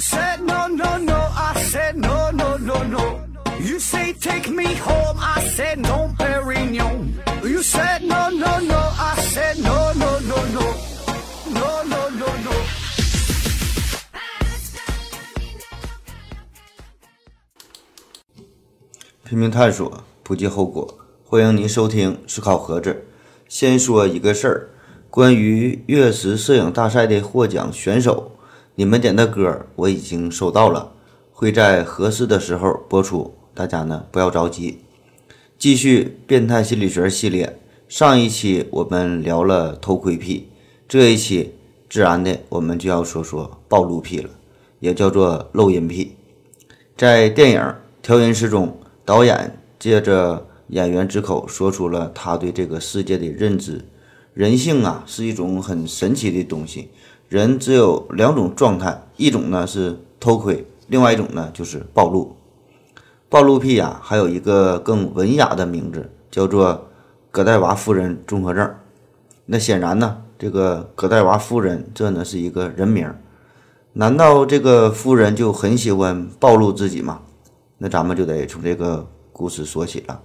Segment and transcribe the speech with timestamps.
[0.00, 3.20] Said no, no, no, I said no, no, no, no.
[3.60, 7.14] You say take me home, I said no, Perignon.
[7.42, 10.74] You said no, no, no, I said no, no, no, no.
[11.52, 12.52] No, no, no, no.
[19.24, 20.98] 拼命探索，不计后果。
[21.24, 23.04] 欢迎您收听思考盒子。
[23.48, 24.70] 先说一个事儿，
[25.10, 28.37] 关于月食摄影大赛的获奖选手，
[28.78, 30.92] 你们点的歌我已经收到了，
[31.32, 34.78] 会在合适的时候播出，大家呢不要着急。
[35.58, 40.46] 继续变态心理学系列，上一期我们聊了偷窥癖，
[40.86, 41.56] 这一期
[41.90, 44.30] 自然的我们就要说说暴露癖了，
[44.78, 46.14] 也叫做露阴癖。
[46.96, 47.60] 在电影
[48.00, 53.84] 《调音师》中，导演借着演员之口说出了他对这个世界的认知：
[54.34, 56.90] 人性啊是一种很神奇的东西，
[57.28, 62.34] 人只有两种状态，一种呢是偷窥，另外一种呢就是暴露。
[63.28, 66.88] 暴露癖啊，还有一个更文雅的名字，叫做
[67.30, 68.74] 葛代娃夫人综合症。
[69.44, 73.12] 那显然呢，这个葛代娃夫人这呢是一个人名，
[73.92, 77.20] 难道这个夫人就很喜欢暴露自己吗？
[77.76, 80.20] 那咱们就得从这个故事说起了。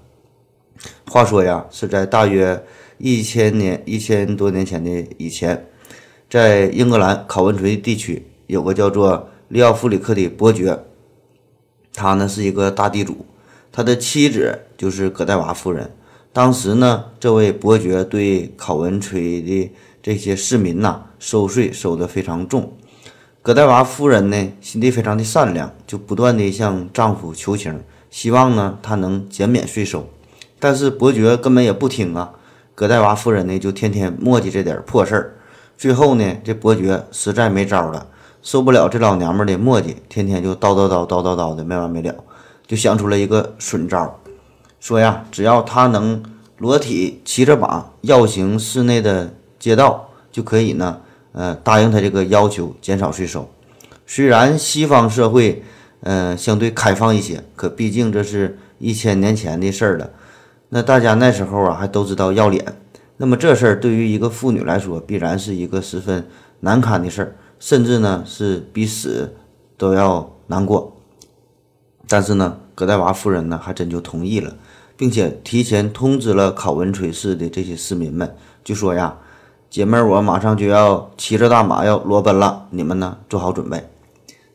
[1.08, 2.64] 话说呀，是在大约
[2.98, 5.68] 一千年、一千多年前的以前，
[6.34, 10.84] 在英格兰考文垂地区有个叫做利奥弗里克的伯爵，
[11.94, 13.24] 他呢是一个大地主，
[13.72, 15.92] 他的妻子就是葛代娃夫人。
[16.32, 22.74] 当时呢，这位伯爵对考文垂的这些市民呐收税收得非常重。
[23.44, 30.10] 葛代娃夫人呢心地非常的善良，就不断的向丈夫求情，希望呢他能减免税收。
[30.60, 32.34] 但是伯爵根本也不听啊，
[32.74, 35.36] 葛代娃夫人呢就天天磨叽这点破事儿。
[35.78, 38.08] 最后呢，这伯爵实在没招了，
[38.42, 42.16] 受不了这老娘们的磨叽，天天就叨叨叨叨叨叨的没完没了，
[42.66, 44.20] 就想出了一个损招，
[44.80, 46.24] 说呀，只要他能
[46.58, 51.02] 裸体骑着马绕行市内的街道，就可以呢，
[51.34, 53.50] 呃，答应他这个要求，减少税收。
[54.06, 55.64] 虽然西方社会，
[56.02, 60.10] 呃，相对开放一些，可毕竟这是一千年前的事儿了。
[60.70, 62.66] 那大家那时候啊，还都知道要脸。
[63.18, 66.28] 那么这事儿对于一个妇女来说，必然是一个十分
[66.62, 69.36] 难堪的事儿，甚至呢是比死
[69.78, 70.98] 都要难过。
[72.08, 74.56] 但是呢，葛代娃夫人呢还真就同意了，
[74.98, 79.18] 并且提前通知了考文垂市的这些市民们，就说呀
[79.70, 83.88] ：“姐妹，我马上就要骑着大马要裸奔了，你们呢做好准备。”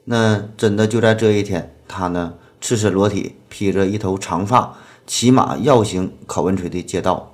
[0.05, 4.75] 那真的就在这一天，她呢赤身裸体，披着一头长发，
[5.07, 7.33] 骑马绕行考文垂的街道。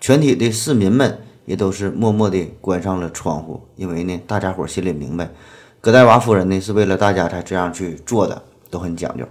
[0.00, 5.30] 全体的市民们也都是默默地关上了窗户，因为呢，大家伙心里明白，
[5.80, 9.24] 葛代娃夫人呢是为了大家才这样去做的，都很讲究。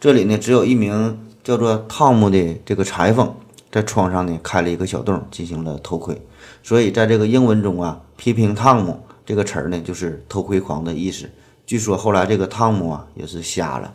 [0.00, 3.34] 这里呢，只有一名叫做汤姆的这个裁缝
[3.70, 6.20] 在窗上呢开了一个小洞，进行了偷窥。
[6.62, 11.30] 所以在这个英文中啊，批评汤姆这个词儿呢，就是偷窥狂的意思。
[11.66, 13.94] 据说后来这个汤姆啊也是瞎了。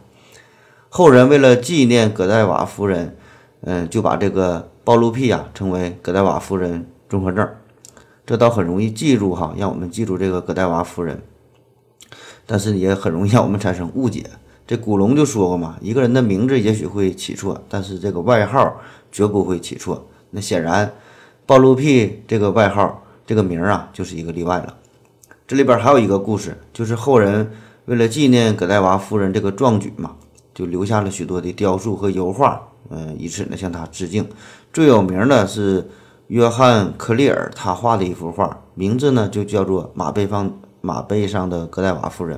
[0.90, 3.16] 后人为了纪念葛代娃夫人，
[3.62, 7.48] 嗯，就把这个暴露癖啊称为葛代娃夫人综合症。
[8.26, 11.22] 这倒很容易记住哈，让我们记住这个葛代娃夫人，
[12.46, 14.24] 但是也很容易让我们产生误解。
[14.68, 18.80] 这古龙就说过嘛，一个人的名字也许会起错，但是这个外号
[19.12, 20.08] 绝不会起错。
[20.30, 20.94] 那显然，
[21.48, 24.78] 暴露癖这个外号这个名啊，就是一个例外了。
[25.48, 27.52] 这里边还有一个故事，就是后人
[27.86, 30.16] 为了纪念葛代娃夫人这个壮举嘛，
[30.54, 34.28] 就留下了许多的雕塑和油画，嗯，以此呢向她致敬。
[34.74, 35.88] 最有名的是
[36.28, 42.38] 约翰克利尔他画的一幅画，名字呢就叫做《马背上马背上的葛代娃夫人》。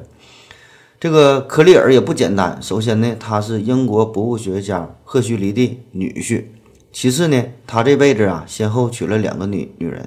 [0.99, 6.43] 这个克利尔也不简单，首先呢，他是英国博物学家赫胥黎的女婿；
[6.93, 10.03] 其次呢，他这辈子啊先后娶了两个女女人；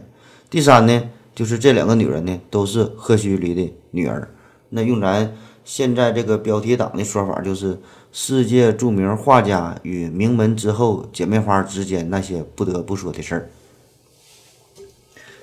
[0.48, 1.02] 第三呢，
[1.34, 4.28] 就是这两个女人呢都是赫胥黎的女儿。
[4.70, 5.32] 那用咱
[5.64, 7.76] 现在这个标题党的说法，就是
[8.16, 13.50] 世界著名画家与名门之后姐妹花之间那些不得不说的事儿。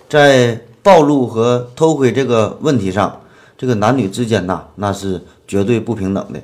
[0.08, 3.24] 在暴露和偷窥这个问题上，
[3.58, 6.42] 这个男女之间呐，那是绝对不平等的。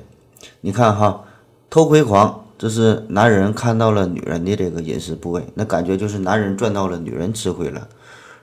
[0.60, 1.24] 你看哈，
[1.70, 7.88] 偷窥狂，这是男人看到了女人的这个隐私部位，那感觉就是男人赚到了，女人吃亏了。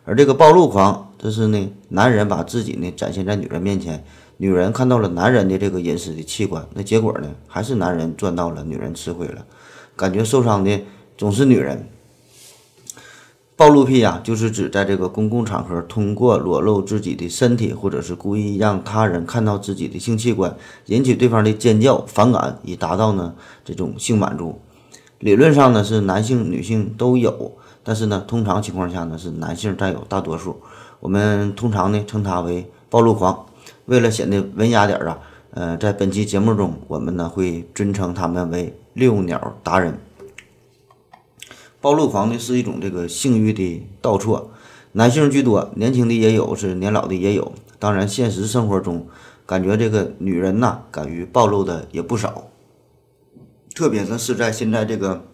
[0.06, 4.04] 而这个暴露狂，这是呢，男人把自己呢展现在女人面前，
[4.38, 9.46] 女人看到了男人的这个隐私的器官，那结果呢，还是男人赚到了，女人吃亏了，
[9.96, 10.84] 感觉受伤的
[11.18, 11.88] 总是女人。
[13.58, 20.54] 暴露癖呀，就是指在这个公共场合通过裸露自己的身体，或者是故意让他人看到自己的性器官，
[20.88, 23.34] 引起对方的尖叫反感，以达到呢
[23.64, 24.60] 这种性满足。
[25.20, 30.62] 理论上呢是男性、女性都有，但是呢通常情况下呢是男性占有大多数。
[31.00, 33.46] 我们通常呢称他为暴露狂。
[33.86, 35.20] 为了显得文雅点儿啊，
[35.52, 39.98] 呃，在本期节目中，我们呢会尊称他们为遛鸟达人。
[41.80, 44.52] 暴露狂呢是一种这个性欲的倒错，
[44.94, 47.54] 男性居多，年轻的也有，是年老的也有。
[47.78, 49.08] 当然，现实生活中，
[49.46, 52.48] 感觉这个女人呐，敢于暴露的也不少。
[53.76, 55.26] 特别呢是在现在这个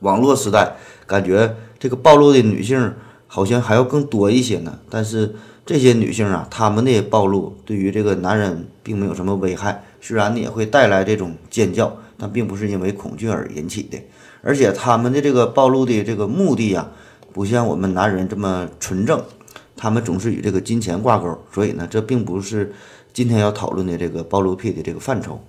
[0.00, 0.76] 网络时代，
[1.06, 2.94] 感觉这个暴露的女性
[3.26, 4.78] 好像还要更多一些呢。
[4.88, 5.34] 但是
[5.66, 13.98] 这些女性啊，她们的暴露对于这个男人并没有什么危害，虽然呢也会带来这种尖叫，但并不是因为恐惧而引起的。
[14.42, 16.90] 而且他们的这个暴露的这个目的呀，
[17.32, 19.22] 不像我们男人这么纯正，
[19.74, 22.74] 他们总是与这个金钱挂钩，所以呢，这并不是
[23.14, 25.40] 今天要讨论的这个暴露癖的这个范畴。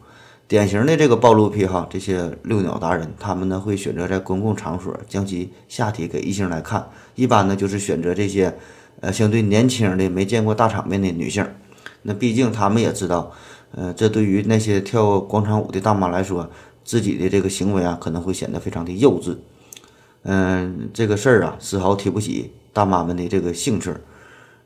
[0.47, 8.55] 典型的这个暴露癖哈，这些遛鸟达人，他们呢会选择在公共场所将其下体给异性来看，一般呢就是选择这些
[9.01, 11.45] 呃相对年轻的、没见过大场面的女性。
[12.03, 13.31] 那毕竟她们也知道，
[13.71, 16.49] 呃，这对于那些跳广场舞的大妈来说。
[16.85, 19.35] 自己的这个行为啊，可能会显得非常的幼稚，
[20.21, 23.91] 嗯，这个事儿啊，丝毫提不起大妈们的这个兴趣。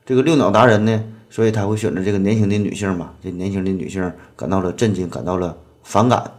[0.05, 6.29] 这个遛鸟达人呢，所以他会选择这个年轻的女性嘛，这年轻的女性感到了震惊，感到了反感，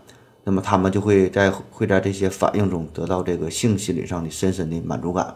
[0.44, 5.34] 那么他们就会在会在这些反应中得到这个性心理上的深深的满足感。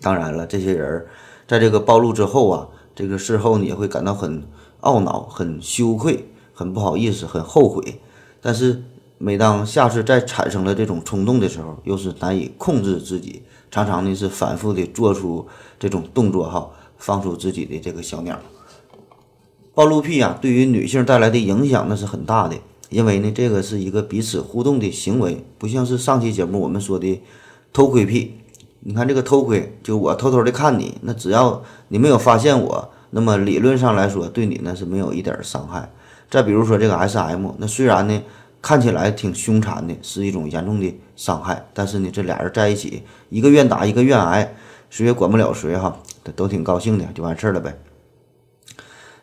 [0.00, 1.06] 当然了，这些人
[1.46, 4.44] 在这个暴露之后啊，这个事后你也会感到很
[4.80, 8.00] 懊恼、很羞愧、很不好意思、很后悔，
[8.40, 8.82] 但是。
[9.18, 15.46] 每当下次再产生了这种冲动的时候，又是难以控制自己，常常呢是反复的做出
[15.78, 18.38] 这种动作哈，放出自己的这个小鸟。
[19.74, 22.56] 暴露癖啊，对于女性带来的影响那是很大的，
[22.90, 27.22] 因为呢这个是一个彼此互动的行为，不像是上期节目我们说的
[27.72, 28.34] 偷窥癖。
[28.86, 35.90] 你看这个偷窥，就我偷偷的看你，那只要你没有发现我，那么理论上来说对你呢是没有一点伤害。
[36.30, 38.22] 再比如说这个 S.M，那虽然呢。
[38.62, 41.64] 看起来挺凶残的，是一种严重的伤害。
[41.72, 44.56] 但是呢，这俩人在一起，一个愿打，一个愿挨，
[44.90, 45.96] 谁也管不了谁哈，
[46.34, 47.78] 都挺高兴的，就完事儿了呗。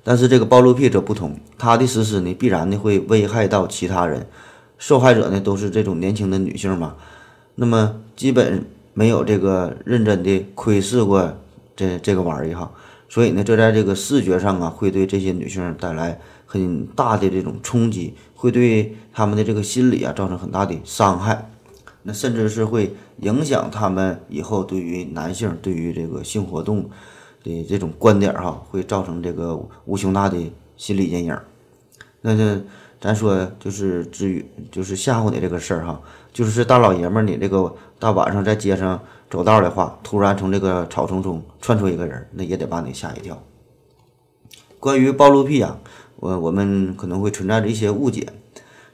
[0.01, 4.27] 但是这个暴露癖则不同，他的实施呢，必然呢会危害到其他人，
[4.77, 6.95] 受害者呢都是这种年轻的女性嘛，
[7.55, 11.37] 那么基本没有这个认真的窥视过
[11.75, 12.71] 这这个玩意儿哈，
[13.09, 18.13] 所以呢，这在这个视觉上啊，会对这些女性带来很大的这种冲击。
[18.35, 21.49] 会对他们的这个心理啊造成很大的伤害，
[22.01, 26.89] 那甚至是会影响他们以后对于男性对于这个性活动
[27.41, 30.37] 的这种观点哈，会造成这个无穷大的
[30.75, 31.39] 心理阴影。
[32.19, 32.61] 那这
[32.99, 36.01] 咱说就是至于就是吓唬你这个事儿哈，
[36.33, 38.99] 就是大老爷们儿你这个大晚上在街上
[39.29, 43.41] 走道的话，突然从这个草丛中窜出一个人，那也得把你吓一跳。
[44.79, 45.79] 关于暴露癖啊。
[46.17, 48.25] 我我们可能会存在着一些误解，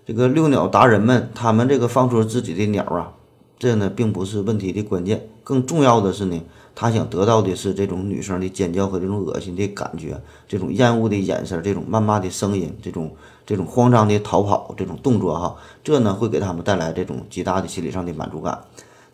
[0.03, 3.13] 这个遛鸟达人们，他们这个放出自己的鸟啊，
[3.59, 6.41] 这呢并不是问题的关键，更重要的是呢，
[6.73, 13.13] 他想得到的是这种女生的尖叫和这种恶心的感觉，这种厌恶的眼神，这种谩骂的声音，这种
[13.49, 18.59] 这种慌张的逃跑这种动作哈，这呢会给他们带来这种极大的心理上的满足感。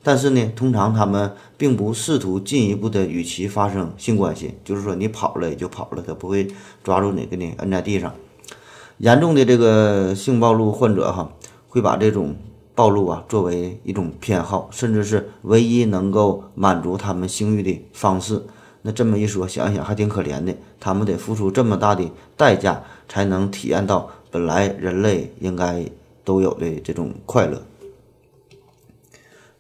[0.04, 6.46] 但是呢，通常他们并不试图进一步的与其发生性关系，就是说你跑了也就跑了，他不会
[6.84, 8.14] 抓住你给你摁在地上。
[8.98, 11.30] 严重的这个性暴露患者哈，
[11.70, 12.36] 会把这种
[12.76, 18.44] 暴露啊作为一种偏好，甚至是唯一能够满足他们性欲的方式。
[18.88, 25.86] 那这么一说，想一想还挺可怜的，他们得付出这么大的代价才能体验到本来人类应该
[26.26, 27.62] 都有的这种快乐。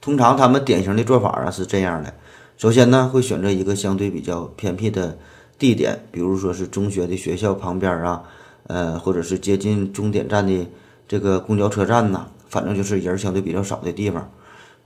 [0.02, 2.14] 通常他们典型的做法啊是这样的：
[2.58, 5.18] 首先呢，会选择一个相对比较偏僻的
[5.58, 8.24] 地点，比如说是中学的学校旁边啊，
[8.68, 10.68] 呃，或者是接近终点站的
[11.08, 14.30] 这个公交车站呐，反正就是人相对比较少的地方。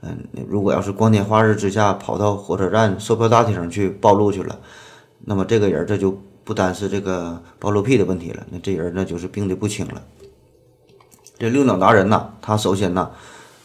[0.02, 0.16] 嗯，
[0.48, 4.56] 如果要是光天化日之下跑到火车站售票大厅去暴露去了，
[5.24, 6.16] 那么这个人这就
[6.50, 10.02] 不单是这个暴露癖的问题了，那这人那就是病的不轻了。
[11.38, 13.08] 这六鸟达人呐，他首先呐。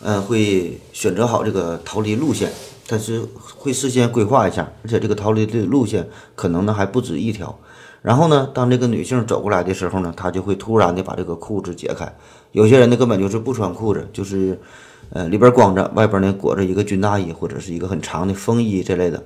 [0.01, 2.51] 嗯，会选择好这个逃离路线，
[2.85, 3.27] 但是
[3.57, 7.57] 会事先规划一下，而且这个逃离的路线可能呢还不止一条。
[8.03, 12.13] 然后呢，当这个女性走过来的时候呢，他就会突然的把这个裤子解开。
[12.51, 14.59] 有些人呢根本就是不穿裤子，就是
[15.09, 19.23] 呃，里边光着，外边呢裹着一个军大衣或者是一个很长的风衣这类的，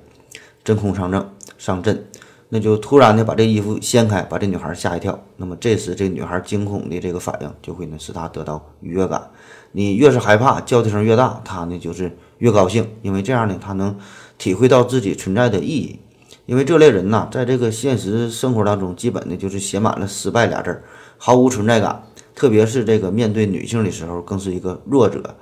[0.63, 2.05] 真空上阵上阵，
[2.49, 5.17] 那就突然的把这衣服掀开，把这女孩吓一跳。
[5.37, 9.29] 那么这时这女孩惊恐的这个反应就会呢使她得到愉悦感。
[9.71, 13.95] 你越是害怕，叫的声越大，她呢就是越高兴，因为这样呢她能
[14.39, 15.99] 体会到自己存在的意义。
[16.47, 20.83] 因为这类人呐，在这个现实生活当中，基本的就是写满了失败俩字儿，
[21.17, 22.01] 毫无存在感。
[22.33, 25.35] 特别是这个面对女性的时候，更是一个弱者。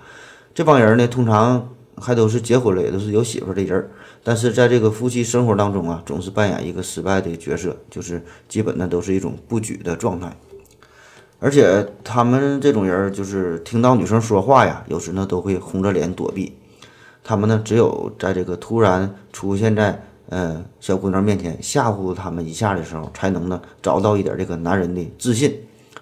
[0.54, 3.90] 这帮人呢，通常还都是结婚了，也都是有媳妇的人儿。
[4.24, 10.36] 但是在这个夫妻生活当中啊，总是扮演一个失败的角色，就是基本呢都是一种不举的状态。
[11.40, 16.54] 而且他们这种人，就是听到女生说话呀，有时呢都会红着脸躲避。
[17.24, 25.54] 他们呢，只有在这个突然出现在呃小姑娘面前吓唬他们一下的时候，才能呢找到一点这个男人的自信，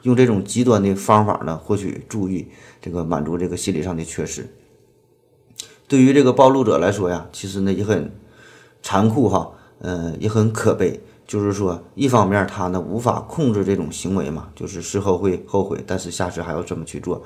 [0.04, 2.48] 用这种极端的方法呢获取注意，
[2.82, 4.48] 这个满足这个心理上的缺失。
[5.88, 8.12] 对于这个暴露者来说呀，其实呢也很
[8.82, 11.02] 残酷哈，呃也很可悲。
[11.28, 17.24] 就是说，一方面他呢无法控制这种行为嘛，就是事后会后悔，但是下次还要这么去做。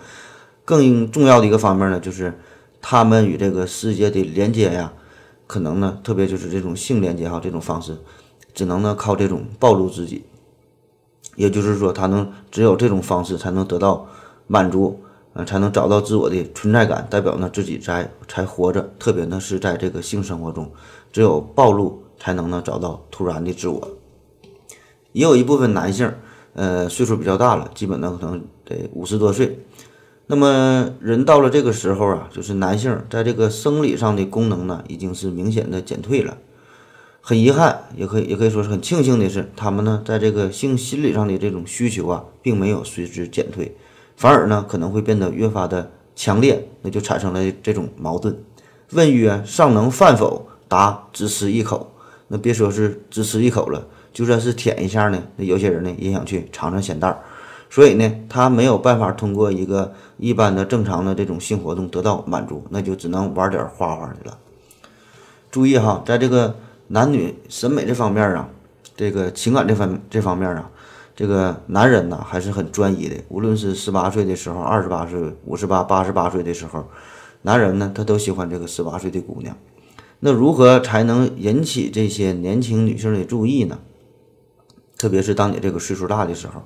[0.63, 2.33] 更重要的一个方面呢，就是
[2.79, 4.93] 他们与这个世界的连接呀，
[5.47, 7.97] 可能呢，特别就是这种性连接哈，这种方式，
[8.53, 10.23] 只能呢靠这种暴露自己。
[11.35, 14.07] 也就是说，他能只有这种方式才能得到
[14.47, 14.97] 满足，
[15.45, 18.89] 才能找到自我的存在感，代表呢自己在才活着。
[18.99, 20.71] 特别呢是在这个性生活中，
[21.11, 22.03] 只有暴露。
[22.21, 23.91] 才能呢找到突然的自我。
[25.13, 26.11] 也有一部分男性，
[26.53, 29.57] 呃，岁数比较大了，基本呢可能得五十多岁。
[30.27, 36.37] 那么人到了这个时候啊，就是男性在这个生理上的功能呢，已经是明显的减退了。
[37.21, 43.77] 很遗憾，也可以也可以说是很庆幸的是，他们呢在这个性心理上的这种需求啊，并没有随之减退，
[44.19, 48.37] 反而呢可能会变得越发的强烈，那就产生了这种矛盾。
[48.91, 50.45] 问曰：尚能饭否？
[50.67, 51.89] 答：只吃一口。
[52.27, 57.17] 那别说是只吃一口了，就算是舔一下呢，那有些人呢也想去尝尝鲜蛋儿，
[57.69, 64.37] 所以呢，他没有办法通过一个一般的正常的这种性活动得到满足，那就只能玩点花花的了。
[65.49, 66.53] 注意哈，在这个
[66.87, 68.49] 男女审美这方面啊，
[68.97, 70.69] 这个情感这方这方面啊，
[71.19, 73.15] 这个男人呢还是很专一的。
[73.27, 76.87] 无论是十八岁的时候、二十八岁、五十八、八十八岁的时候，
[77.41, 79.57] 男人呢他都喜欢这个十八岁的姑娘。
[80.21, 83.79] 那如何才能引起这些年轻女性的注意呢？
[84.97, 86.63] 特别是当你这个岁数大的时候，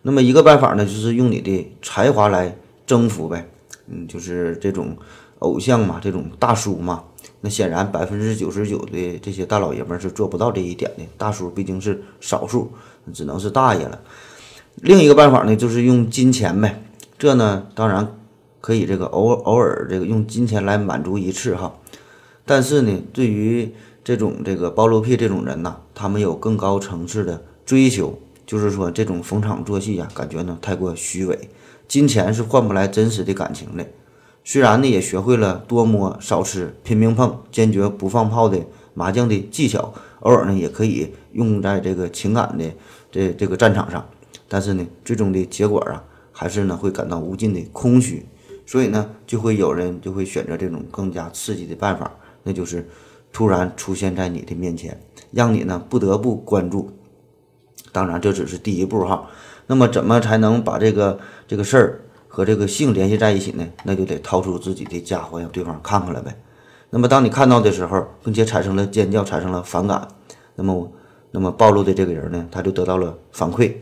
[0.00, 3.50] 那么一个办法呢，就是用你的才华来征服呗。
[3.88, 4.96] 嗯，就是这种
[5.40, 7.04] 偶像嘛，这种大叔嘛。
[7.44, 11.04] 那显然百分之九十九的这些大老爷们是做不到这一点的。
[11.18, 12.70] 大叔毕竟是少数，
[13.12, 14.00] 只能是大爷了。
[14.76, 16.82] 另一个办法呢，就是用金钱呗。
[17.18, 18.16] 这呢，当然
[18.62, 21.74] 可以这个偶偶尔这个用金钱来满足一次哈。
[22.46, 23.70] 但是呢，对于
[24.02, 31.50] 这种这个暴露癖这种人呐，他们有更高层次的追求，就是说这种逢场作戏呀，感觉呢太过虚伪，
[31.86, 33.84] 金钱是换不来真实的感情的。
[34.46, 38.60] 虽然呢也学会了多摸少吃、拼命碰、坚决不放炮的
[38.92, 42.70] 麻将的技巧，偶尔呢也可以用在这个情感的
[43.10, 44.06] 这这个战场上，
[44.46, 48.26] 但是呢，最终的结果啊，还是呢会感到无尽的空虚，
[48.66, 52.10] 所以呢，就会有人就会选择这种更加刺激的办法。
[52.42, 52.86] 那就是
[53.32, 56.90] 突然出现在你的面前，让你呢不得不关注。
[57.92, 59.26] 当然，这只是第一步哈。
[59.66, 62.03] 那么，怎么才能把这个这个事儿
[62.34, 63.64] 和这个性联系在一起呢？
[63.84, 66.36] 那就得掏出自己的家伙让对方看看了呗。
[66.90, 70.08] 那么，当你看到的时候，并且产生了尖叫，产生了反感，
[70.56, 70.92] 那么，
[71.30, 73.72] 那么暴露的这个人呢，他就得到了反馈。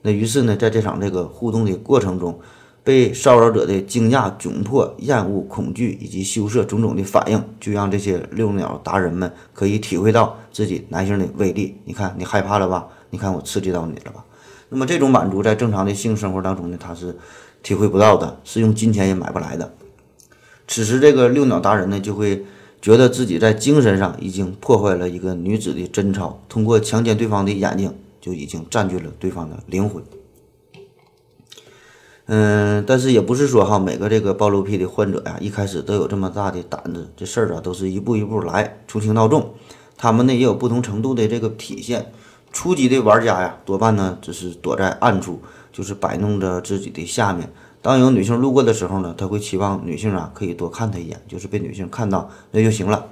[0.00, 2.40] 那于是呢，在这场这个互动的过程中。
[2.84, 11.76] 被骚扰者的惊讶、窘迫、厌恶、恐惧以及羞涩种种的反应，就让这些遛鸟达人们可以体会到自己男性的威力。
[11.84, 12.88] 你看，你害怕了吧？
[13.10, 14.24] 你看我刺激到你了吧？
[14.70, 17.14] 那么这种满足在正常的性生活当中呢，它是
[17.62, 19.74] 体会不到的，是用金钱也买不来的。
[20.66, 22.44] 此时，这个遛鸟达人呢，就会
[22.80, 30.02] 觉得自己在精神上已经破坏了一个女子的贞操，通过强奸对方的眼睛，就已经占据了对方的灵魂。
[32.26, 37.10] 嗯，但是也不是说哈，每个这个暴露癖的患者呀，一开始都有这么大的胆子。
[37.16, 39.54] 这事儿啊，都是一步一步来，从轻到重。
[39.96, 42.12] 他们呢也有不同程度的这个体现。
[42.52, 45.40] 初级的玩家呀，多半呢只是躲在暗处，
[45.78, 47.48] 就是摆弄着自己的下面。
[47.80, 53.06] 当有女性路过的时候呢，他会期望女性啊可以多看他一眼，就是被女性看到那就行了。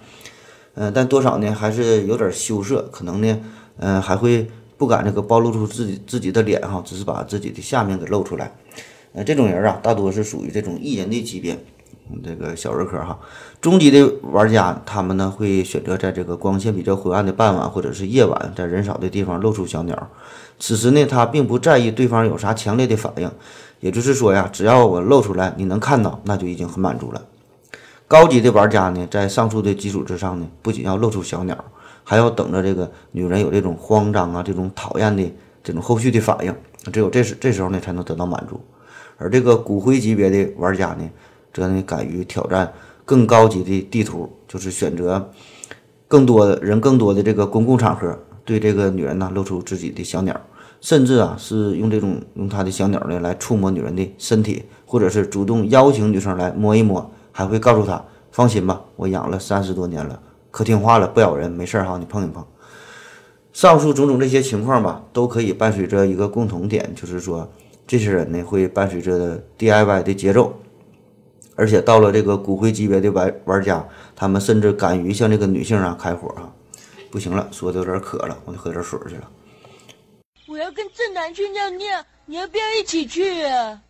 [0.74, 3.38] 嗯，但多少呢还是有点羞涩，可能呢，
[3.76, 8.52] 嗯，还会不敢这个暴露出自己自己的脸哈，只是把自己的下面给露出来。
[9.12, 11.56] 那这种人啊，大多是属于这种艺人的级别，
[12.22, 13.18] 这个小儿科哈。
[13.60, 20.08] 中级的玩家，他们呢会选择在这个光线比较昏暗的傍晚或者是夜晚，在人少的地方露出小鸟。
[20.58, 23.30] 此时呢，他并不在意对方有啥强烈的反应，
[23.80, 27.22] 也就是说呀，只要我露出来，你能看到，那就已经很满足了。
[28.08, 31.56] 高级的玩家呢，在上述的基础之上呢，不仅要露出小鸟，
[32.04, 35.30] 还要等着这个女人有这种慌张啊、这种讨厌的
[35.62, 36.54] 这种后续的反应，
[36.92, 38.60] 只有这时这时候呢，才能得到满足。
[39.18, 41.08] 而这个骨灰级别的玩家呢，
[41.56, 42.70] 则呢敢于挑战
[43.06, 45.30] 更高级的地图，就是选择
[46.06, 50.38] 更多的人、更多的这个公共场合，对这个女人呢露出自己的小鸟，
[50.82, 57.10] 甚至啊是用这种用他的小鸟呢来触摸女人的身体，或者是主动邀请女生来摸一摸。
[57.32, 60.20] 还会告诉他放心吧，我养了三十多年了，
[60.50, 62.44] 可听话了，不咬人，没事儿哈，你碰一碰。
[63.52, 67.50] 上述种种这些情况吧，都可以伴随着一个共同点，就是说
[67.86, 70.54] 这些人呢会伴随着 DIY 的节奏，
[71.56, 73.84] 而且到了这个骨灰级别的玩玩家，
[74.14, 76.52] 他们甚至敢于向这个女性啊开火啊！
[77.10, 79.30] 不行了，说的有点渴了，我得喝点水去了。
[80.46, 83.82] 我要跟正南去尿尿，你要不要一起去啊？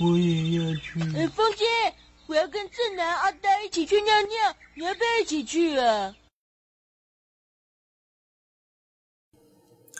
[0.00, 1.00] 我也要去。
[1.16, 1.64] 哎，风姐。
[2.26, 6.14] 我要跟正南、阿呆一起去尿尿，你要不要一起去啊？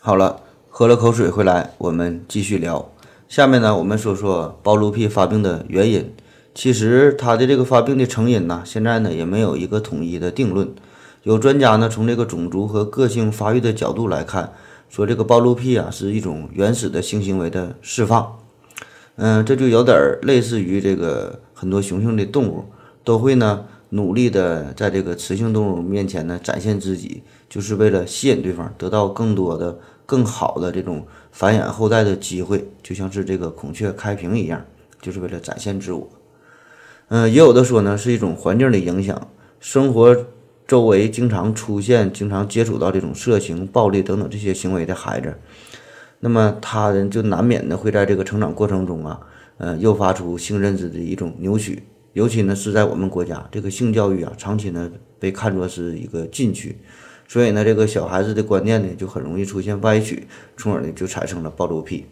[0.00, 2.90] 好了，喝了口水回来，我们继续聊。
[3.28, 6.16] 下面呢，我们说说暴露癖发病的原因。
[6.54, 10.72] 其实它的这个发病的成因呢，现在呢也没有一个统一的定论。
[11.24, 14.52] 有专家呢从这个种族和个性发育的角度来看，
[14.88, 18.38] 说这个暴露癖啊是一种原始的性行为的释放。
[19.16, 21.40] 嗯，这就有点类似于这个。
[21.56, 22.64] 很多雄性的动物
[23.04, 34.62] 都会呢努力的在这个雌性动物面前呢展现自己，就是为了吸引对方，得到更多的、更好的这种繁衍后代的机会，就像是这个孔雀开屏一样，
[35.00, 36.06] 就是为了展现自我。
[37.08, 39.28] 嗯，也有的说呢是一种环境的影响，
[39.60, 40.26] 生活
[40.66, 45.34] 周围经常出现、经常接触到这种色情、暴力等等这些行为的孩子，
[46.20, 49.20] 那么他人就难免的会在这个成长过程中啊。
[49.56, 56.76] 呃，诱发出性认知的一种扭曲，尤其呢是在我们国家，这个性教育啊，长期呢被看作是一个禁区，
[57.28, 60.26] 所以呢，这个小孩子的观念呢就很容易出现歪曲，
[60.56, 62.04] 从而呢就产生了暴露癖。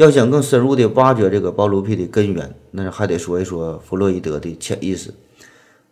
[0.00, 5.12] 要想更深入的挖掘这个暴露癖的根源，那还得说一说弗洛伊德的潜意识。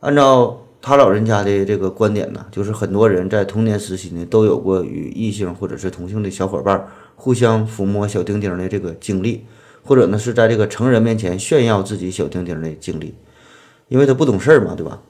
[0.01, 9.45] 按照他老人家的这个观点呢，就是很多人在童年时期呢都有过与异性或者是同性的小伙伴互相抚摸小丁丁的这个经历。
[9.85, 13.15] 或者呢，是在这个成人面前炫耀自己小丁丁的经历，
[13.89, 15.01] 因为他不懂事儿嘛，对吧？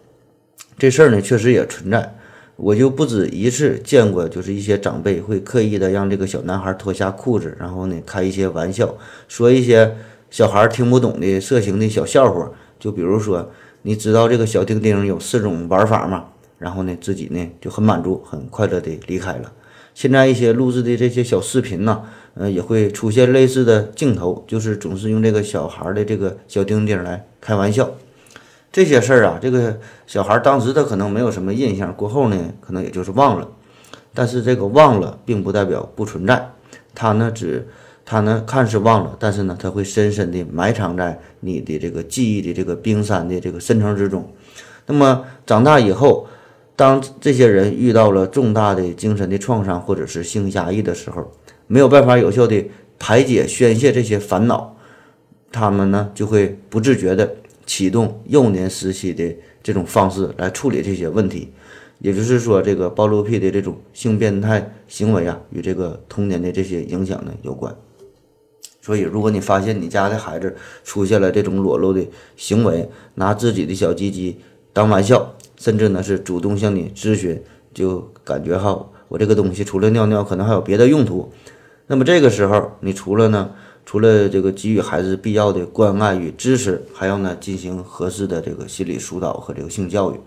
[0.76, 2.16] 这事儿呢，确实也存在。
[2.58, 8.92] 我就不止一次见过，就是一些长辈会刻意的让这个小男孩脱下裤子，然后呢，开一些玩笑，
[9.28, 9.94] 说一些
[10.28, 12.50] 小孩听不懂的色情的小笑话。
[12.80, 13.48] 就比如说，
[13.82, 16.24] 你知道这个小丁丁有四种玩法吗？
[16.58, 19.52] 然后呢，自己呢就很满足、很快乐的离开了。
[19.94, 22.02] 现在一些录制的这些小视频呢。
[22.34, 27.90] 呃，也会出现类似的镜头，就是总是用这个小孩的这个小丁丁来开玩笑。
[28.78, 33.48] 这些事儿啊，这个小孩当时他可能没有什么印象，过后呢，可能也就是忘了。
[34.14, 36.48] 但是这个忘了，并不代表不存在。
[36.94, 37.66] 他呢，只
[38.04, 44.32] 他呢，看似忘了，但是呢，他会深深地埋藏在你的这个记忆的这个冰山的这个深层之中。
[44.86, 46.28] 那么长大以后，
[46.76, 51.32] 当这些人遇到了重大的精神的创伤或者是性压抑的时候，
[51.66, 54.76] 没有办法有效的排解、宣泄这些烦恼，
[55.50, 57.28] 他们呢就会不自觉地
[57.68, 61.52] 启动幼年时期的这种方式来处理这些问题。
[62.00, 67.76] 也就是说，这个暴露癖的这种性变态行为啊，与这个童年的这些影响呢有关。
[68.80, 72.00] 所以，如果你发现你家的孩子出现了这种裸露的
[72.36, 74.38] 行为，拿自己的小鸡鸡
[74.72, 77.42] 当玩笑，甚至呢是主动向你咨询，
[77.74, 78.88] 就感觉哈。
[79.08, 81.32] 我这个东西除了尿尿，可能还有别的用途。
[81.88, 83.50] 那么这个时候，你除了呢，
[83.88, 90.20] 除了这个给予孩子必要的关爱与支持，还要呢进行合适的这个心理疏导和这个性教育，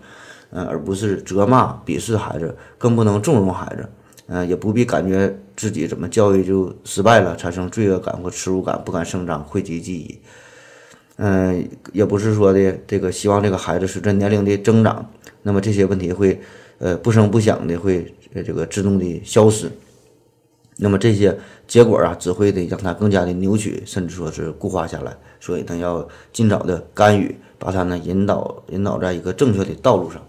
[0.50, 3.88] 嗯，而不是责骂、鄙视孩子，更不能纵容孩子，
[4.26, 10.18] 嗯，也不必感觉自己怎么教育就失败了，产生罪恶感或耻辱感，不敢声张，讳疾忌医。
[11.18, 15.08] 嗯，也不是说的这个希望这个孩子随着年龄的增长，
[15.40, 16.40] 那么这些问题会
[16.78, 18.12] 呃不声不响的会。
[18.34, 19.70] 呃，这个自动的消失，
[20.76, 25.16] 那么这些结果啊，只会的让它更加的扭曲，甚至说是固化下来。
[25.40, 30.22] 所以呢，要尽早的干预，把它呢引导引导在一个正确的道路上。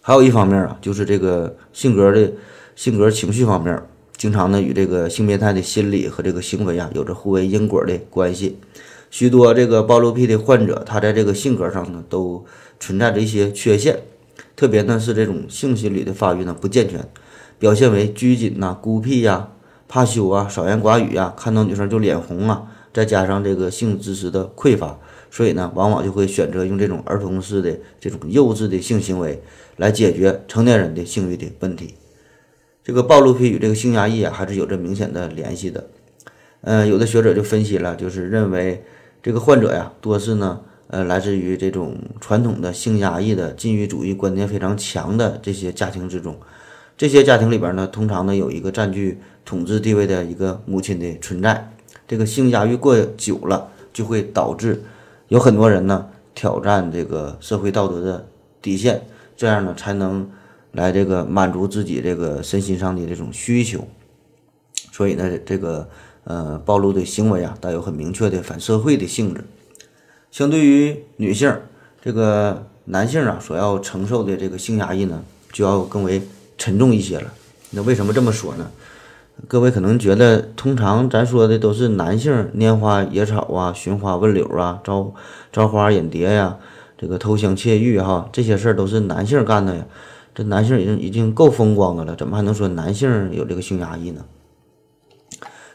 [0.00, 2.32] 还有一方面啊，就是这个性格的
[2.74, 3.82] 性格情绪方面，
[4.16, 8.58] 经常呢与这个性变态的心理和这个行为啊有着互为因果的关系。
[9.10, 12.44] 许多这个暴露癖的患者，他在这个性格上呢，都
[12.78, 14.00] 存在着一些缺陷，
[14.54, 17.06] 特别呢是这种性心理的发育呢不健全，
[17.58, 19.48] 表现为拘谨呐、孤僻呀、
[19.88, 24.98] 怕羞啊、少言寡语呀，看到女生就脸红啊，再加上这个性知识的匮乏，
[25.30, 29.42] 所以呢，往往就会选择用这种儿童式的这种幼稚的性行为
[29.76, 31.94] 来解决成年人的性欲的问题。
[32.84, 35.86] 这个暴露癖与这个性压抑啊，还是有着明显的联系的。
[36.60, 38.82] 呃，有的学者就分析了，就是认为
[39.22, 46.36] 这个患者呀，多是呢，呃，来自于这种传统的性压抑的禁欲主义观念非常强的这些家庭之中。
[46.98, 51.72] 这些家庭里边呢，通常呢有一个占据统治地位的一个母亲的存在。
[52.06, 54.82] 这个性压抑过久了，就会导致
[55.28, 58.26] 有很多人呢挑战这个社会道德的
[58.60, 59.00] 底线，
[59.36, 60.28] 这样呢才能
[60.72, 63.86] 来这个满足自己这个身心上的这种需求。
[64.92, 65.88] 所以呢，这个。
[66.24, 69.42] 呃，暴露的行为啊，带有很明确的反社会的性质。
[70.30, 71.50] 相对于女性，
[72.02, 76.20] 这个男性啊所要承受的这个性压抑呢，就要更为
[76.58, 77.32] 沉重一些了。
[77.70, 78.70] 那为什么这么说呢？
[79.46, 85.14] 各位可能觉得，通常咱说的都是男性拈花惹草啊、寻花问柳啊、招
[85.52, 86.56] 招花引蝶呀、
[86.98, 89.86] 这个偷香窃玉哈，这些事儿都是男性干的呀。
[90.34, 94.24] 这男性已经已经够风光的了，怎么还能说男性有这个性压抑呢？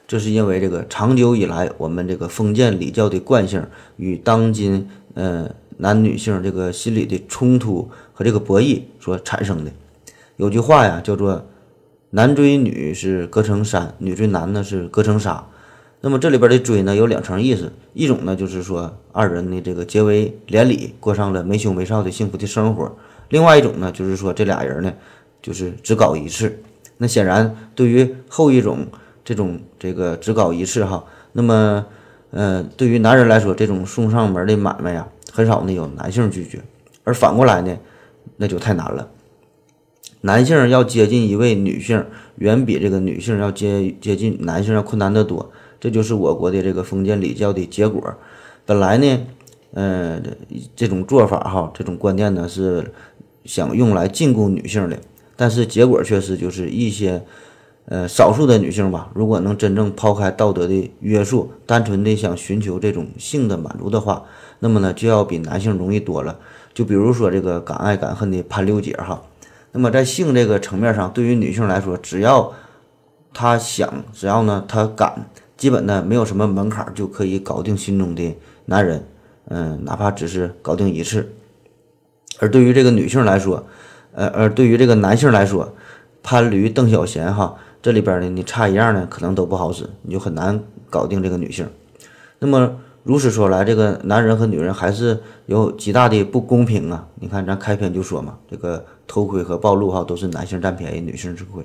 [0.06, 3.66] 这是因为这个长久以来，我们这个封建礼教的惯性
[3.96, 9.72] 与当今呃男女性这个心理的冲突和这个博弈所产生的。
[10.38, 11.46] 有句话呀，叫做
[12.12, 15.48] “男追女是隔层山，女追男呢是隔层纱”。
[16.02, 22.86] 那么这里边的追呢有两层意思，一种呢就是说二人的这个结为连理，过上了没羞没臊的幸福的生活；
[23.30, 24.94] 另外一种呢就是说这俩人呢
[25.42, 26.60] 就是只搞一次。
[26.98, 28.88] 那显然对于后一种。
[29.26, 31.86] 这种这个只搞一次哈，那么，
[32.32, 36.60] 呃，对于男人来说，这种送上门的买卖呀，很少呢有男性拒绝，
[37.06, 37.74] 而反过来呢，
[38.36, 39.08] 那就太难了。
[40.26, 42.06] 男性要接近一位女性，
[42.36, 45.52] 远比这个女性要接接近男性要困难得多。
[45.82, 48.02] 这就是我国的这个封建礼教的结果。
[48.66, 49.20] 本来呢，
[49.74, 50.22] 呃，
[50.76, 52.94] 这种做法哈，这种观念呢是
[53.44, 54.98] 想用来禁锢女性的，
[55.36, 57.22] 但是结果却是就是一些。
[57.86, 64.24] 呃，少数的女性吧，如果能真正抛开道德的约束，单纯的想寻求这种性的满足的话，
[64.60, 66.40] 那么呢，就要比男性容易多了。
[66.74, 69.22] 就比如说这个敢爱敢恨的潘六姐哈，
[69.74, 72.54] 那么在性这个层面上，对于女性来说，只要
[73.34, 79.06] 她想，只要呢她敢，基本呢没有什么门槛就可以搞定心中的男人，
[79.50, 81.34] 嗯，哪怕只是搞定一次。
[82.40, 83.66] 而对于这个女性来说，
[84.14, 85.74] 呃，而对于这个男性来说，
[86.22, 87.56] 潘驴邓小闲哈。
[87.82, 90.58] 这里边呢，你差一样呢，可能都不好使，你就很难
[90.90, 91.68] 搞定这个女性。
[92.40, 97.06] 那么如此说来，这个男人和女人还是有极大的不公平啊！
[97.16, 101.64] 你看，咱开篇就说嘛，这个偷窥和暴露哈，都是男性占便宜，女性吃亏。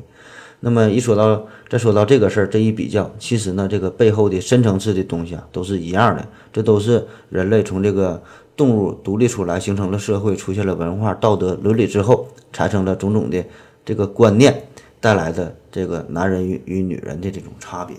[0.61, 6.27] 那么一说到再说到这个事儿，这一比较，其实呢，这个背后的深层次的东西啊，都是一样的。
[6.53, 8.23] 这都是人类从这个
[8.57, 13.45] 动物独立出来，形成了社会，出现了文化、道德、伦理之后，产生了种种的
[13.85, 14.65] 这个观念。
[15.01, 17.97] 带来的这个男人与与女人的这种差别，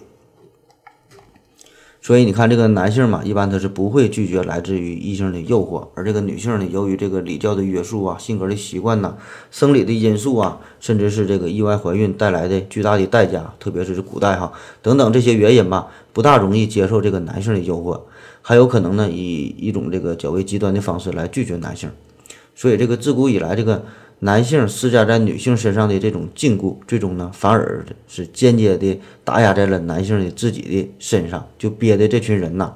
[2.10, 9.16] 所以你看，这个男性嘛，一般他是不会拒绝来自于异性的诱惑，而这个女性呢，由于这个礼教的约束啊、性格的习惯呐、
[9.52, 18.02] 生理的因素啊，甚至是这个意外怀孕带来的巨大的代价，特别是古代哈等等这些原因吧，不大容易接受这个男性的诱惑，
[18.42, 21.92] 还有可能呢以一种这个较为极端的方式来拒绝男性，
[22.56, 23.86] 所以这个自古以来这个。
[24.22, 32.76] 男性施加在女性身上的这种禁锢，最终呢，反而是间接的打压在了男性的自己的身上，就憋的这群人呐，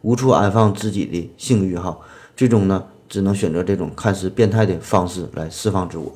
[0.00, 1.98] 无处安放自己的性欲哈，
[2.34, 6.10] 最终呢，只能选择这种看似变态的方式来释放自我。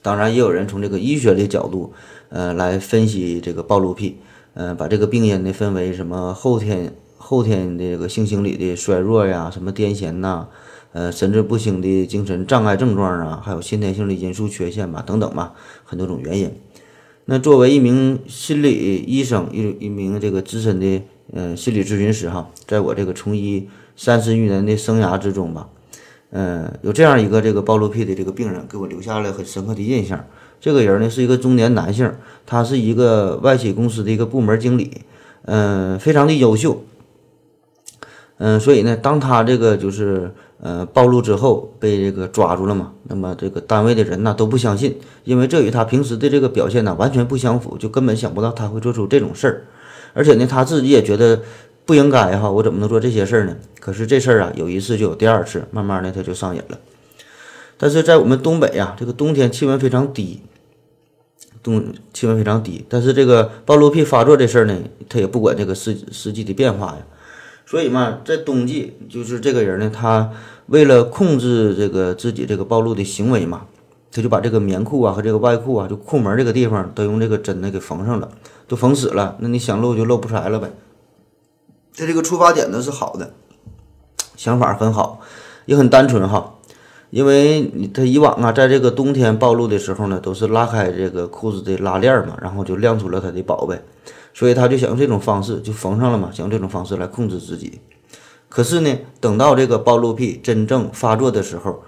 [0.00, 1.92] 当然，也有人从这个医学的角度，
[2.30, 4.16] 呃，来分析这个暴露癖，
[4.54, 10.48] 呃，把这个病因呢分为什么后天后天的这个性心理的衰弱呀，什么癫痫呐。
[10.92, 16.52] 呃，神志不清的精神障碍症状啊，还有先天性的因素缺陷吧，等等吧，很多种原因。
[17.26, 25.68] 那作为一名心理医生，一一名这个资深的呃心理咨询师哈，在我这个从医三十余年的生涯之中吧，
[26.30, 30.24] 嗯，有这样一个这个暴露癖的这个病人，给我留下了很深刻的印象。
[30.60, 32.12] 这个人呢是一个中年男性，
[32.44, 35.02] 他是一个外企公司的一个部门经理，
[35.44, 36.82] 嗯，非常的优秀。
[38.38, 40.34] 嗯，所以呢，当他这个就是。
[40.62, 42.92] 呃，暴露之后被这个抓住了嘛？
[43.04, 49.64] 那么这个单位的人呢都不相信，因为这与他平时的这个表现呢完全不相符，就根本想不到他会做出这种事儿。
[50.12, 51.40] 而且呢，他自己也觉得
[51.86, 53.56] 不应该哈，我怎么能做这些事儿呢？
[53.80, 56.78] 可是这事儿啊，有一次就有第二次，慢慢的他就上瘾了。
[57.78, 60.42] 但是在我们东北呀，这个冬天气温非常低，
[61.62, 64.76] 冬气温非常低，但是这个暴露癖发作这事儿呢，
[65.08, 66.98] 他也不管这个四四季的变化呀。
[67.70, 70.32] 所以嘛，在冬季，就是这个人呢，他
[70.66, 73.62] 为了控制这个自己这个暴露的行为嘛，
[74.10, 78.28] 他就把这个棉裤啊和这个外裤啊，就裤门这个地方都用这个针呢给缝上了，
[78.66, 79.36] 都缝死了。
[79.38, 80.68] 那你想露就露不出来了呗。
[81.96, 83.32] 他这个出发点呢是好的，
[84.34, 85.20] 想法很好，
[85.66, 86.54] 也很单纯哈。
[87.10, 93.80] 因为你他以往啊，在这个冬天暴露的时候呢，都是拉开这个裤子的拉链嘛，然后就亮出了他的宝贝，
[94.32, 97.80] 所以他就想用这种方式就缝上了嘛，想用这种方式来控制自己。
[98.48, 101.82] 可是呢，等到这个暴露癖真正发作的时候，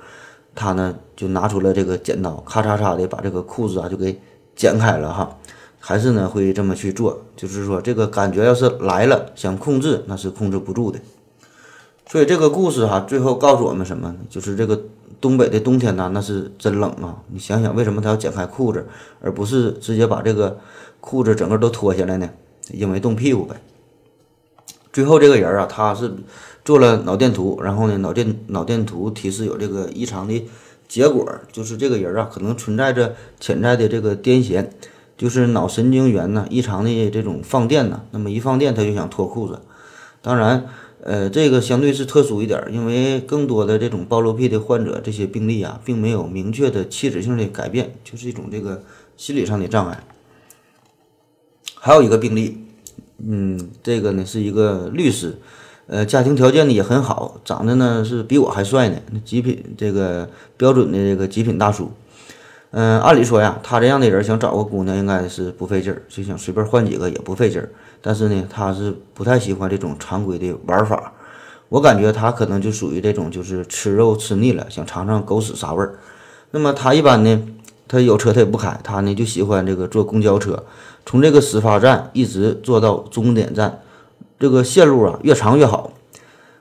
[0.54, 4.20] 他呢就拿出了这个剪刀，咔嚓嚓的把这个裤子啊就给
[4.56, 5.38] 剪开了哈。
[5.84, 10.98] 还是呢会这么去做，就是说这个感觉要是来了，想控制那是控制不住的。
[12.06, 14.16] 所以这个故事哈，最后告诉我们什么呢？
[14.28, 14.80] 就是这个
[15.20, 17.22] 东北的冬天呐，那是真冷啊！
[17.32, 18.86] 你想想，为什么他要剪开裤子，
[19.20, 20.58] 而不是直接把这个
[21.00, 22.30] 裤子整个都脱下来呢？
[22.70, 23.56] 因为冻屁股呗。
[24.92, 26.12] 最后这个人啊，他是
[26.64, 30.46] 做了脑电图，然后呢，脑电脑电图提示有这个异常的
[30.88, 34.66] 结果，就是这个人啊，可能存在着潜在的这个癫痫。
[35.14, 39.60] 就是脑神经元呢异常的这种放电呢，那么一放电他就想脱裤子。
[40.20, 40.66] 当然，
[41.04, 48.84] 呃，这个相对是特殊一点，因为更多的这种暴露癖的患者，这些病例啊，并没有明确的器质性的改变，就是一种这个
[49.16, 50.04] 心理上的障碍。
[51.74, 52.64] 还有一个病例，
[53.18, 55.36] 嗯，这个呢是一个律师，
[55.88, 61.90] 呃，家庭条件呢也很好，长得呢是比我还帅呢，极品这个标准的这个极品大叔。
[62.70, 67.68] 嗯，按理说呀，他这样的人想找个姑娘应该是不费劲儿，就想随便换几个也不费劲儿。
[68.02, 71.12] 但是呢，他是不太喜欢这种常规的玩法。
[71.68, 75.94] 我感觉他可能就属于这种，就是吃肉吃腻了，想尝尝狗屎啥味儿。
[76.50, 77.42] 那么他一般呢，
[77.88, 80.62] 他有车他也不开，他呢就喜欢这个坐公交车，
[81.06, 83.80] 从这个始发站一直坐到终点站，
[84.38, 85.92] 这个线路啊越长越好。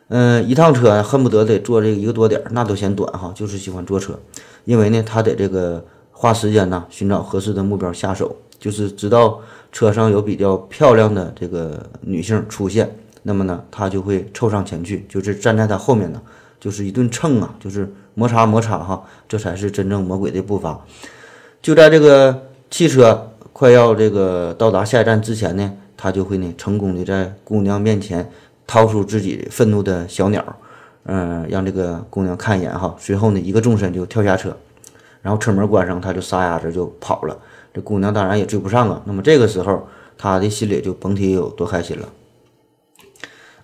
[0.08, 4.18] 嗯，一趟车恨不得得坐这个一个多点儿，那都嫌短哈，就是喜欢坐车，
[4.64, 5.84] 因为呢他得这个。
[6.14, 9.40] 花时间呢，寻找合适的目标下手，就是知道
[9.72, 12.90] 车上有比较漂亮的这个女性出现，
[13.24, 16.22] 那么呢，他就会凑上前去，就是站在他后面呢，
[16.60, 20.80] 就是一顿蹭啊，就是摩擦摩擦哈，这才是真正魔鬼的步伐。
[21.62, 28.30] 就在这个汽车快要这个到达下一站之前呢，他就会呢成功的在姑娘面前
[28.68, 30.44] 掏出自己愤怒的小鸟，
[31.06, 34.56] 嗯，让这个姑娘看一眼哈，随后呢一个纵身就跳下车。
[35.22, 37.38] 然后车门关上，他就撒丫子就跑了。
[37.74, 39.02] 这姑娘当然也追不上啊。
[39.06, 42.10] 那么这个时候，他的心里就甭提有多开心了。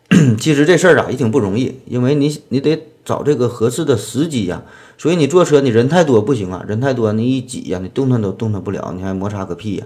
[0.39, 4.63] 其实这事儿啊也挺不容易，因为你你得找这个合适的时机呀。
[4.97, 9.85] 所以你坐车，你人太多不行啊，人太多你一挤呀，你动弹都动弹不了，你还摩擦个屁呀。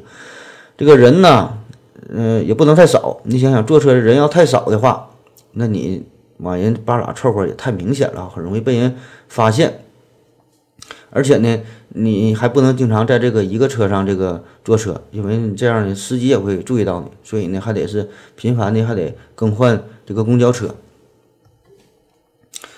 [0.78, 1.58] 这个人呢，
[2.08, 3.20] 嗯，也不能太少。
[3.24, 5.10] 你想想，坐车人要太少的话，
[5.54, 6.04] 那你
[6.38, 8.96] 往人扒拉凑合也太明显了，很容易被人
[9.28, 9.84] 发现。
[11.12, 20.74] 而且呢，你还不能经常在这个一个车上这个坐车，因为你这样呢，司机也会注意到你，所以呢，还得是频繁的还得更换这个公交车。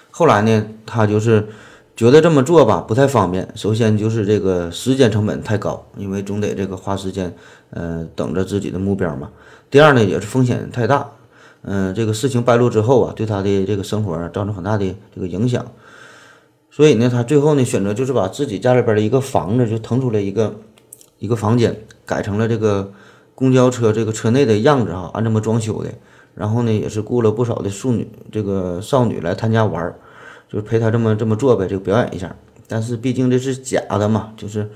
[0.09, 1.47] 后来呢，他就是
[1.95, 3.47] 觉得这么做吧不太方便。
[3.55, 7.33] 首先就是这个时间成本太高，因为总得这个花时间，
[7.69, 9.29] 呃，等着自己的目标嘛。
[9.69, 11.09] 第二呢，也是风险太大，
[11.61, 15.65] 嗯，这个事情败露之后啊，对他的这个生活造成很大的这个影响。
[16.75, 20.59] 所以呢，他最后呢选择就是把自己家里边的一个房子就腾出来一个
[21.19, 22.91] 一个房间，改成了这个
[23.35, 25.91] 公交车这个车内的样子哈，按这么装修的。
[26.33, 29.93] 然后呢，也是雇了不少的庶女这个少女来他家玩，
[30.51, 32.35] 就是陪他这么这么做呗，就表演一下。
[32.67, 34.67] 但是毕竟这是假的嘛，就是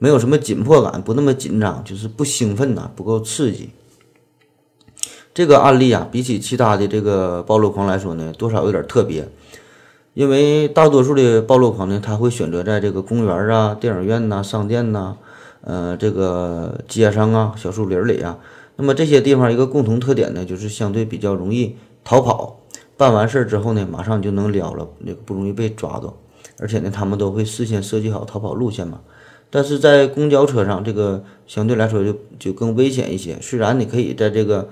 [0.00, 3.70] 没有什么紧迫感，不那么紧张，就是不兴奋呐，不够刺激。
[5.32, 9.28] 这个案例啊，比起其他的这个暴露狂来说呢，多少有点特别。
[10.16, 15.14] 因为大多数的暴露狂呢，他会选择在这个公园啊、电影院呐、商店呐、
[15.60, 18.38] 呃，这个街上啊、小树林里啊，
[18.76, 22.60] 那么这些地方一个共同特点呢，就是相对比较容易逃跑。
[22.96, 26.16] 办完事儿之后呢，马上就能了了，那个不容易被抓到。
[26.58, 29.00] 而且呢，他们都会事先设计好逃跑路线嘛。
[29.50, 33.36] 但是在公交车上，这个相对来说就就更危险一些。
[33.42, 34.70] 虽然你可以在这个。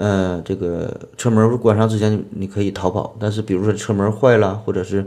[0.00, 3.16] 呃，这个车门关上之前，你可以逃跑。
[3.18, 5.04] 但是，比如说车门坏了，或者是，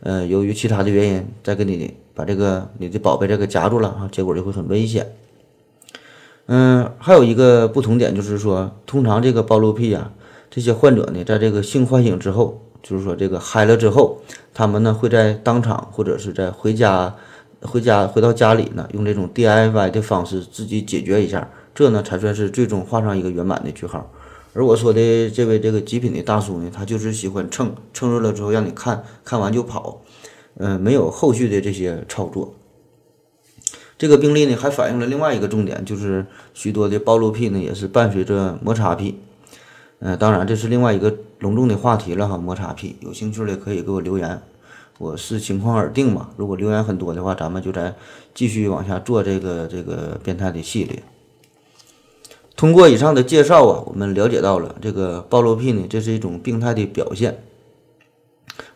[0.00, 5.10] 呃，由于其他的原因，再给你把这个你的宝贝这个夹住了啊，结果就会很危险。
[6.44, 10.12] 嗯，还有一个不同点就是说，通常这个暴露癖啊，
[10.50, 14.20] 这些患者呢，在这个性唤醒之后，就是说这个嗨了之后，
[14.52, 17.14] 他们呢会在当场或者是在回家、
[17.62, 24.06] 回家回到家里呢，用这种 DIY 的方式自己解决一下，这呢才算是最终画上一个圆满的句号。
[24.54, 30.00] 而我说的这位这个极品的大叔呢，他就是喜欢蹭蹭热了之后让你看看完就跑，
[30.56, 32.54] 嗯、没有后续的这些操作。
[33.98, 39.18] 这个病例呢，还反映了另外一个重点，就是许多的暴露癖呢，也是伴随着摩擦癖。
[39.98, 42.96] 嗯、当然这是另外一个隆重的话题了哈，摩擦癖。
[43.00, 44.40] 有兴趣的可以给我留言，
[44.98, 46.30] 我视情况而定嘛。
[46.36, 47.94] 如果留言很多的话，咱们就再
[48.32, 51.02] 继续往下做这个这个变态的系列。
[52.56, 57.42] 通过以上的介绍啊，我们了解到了这个暴露癖呢，这是一种病态的表现。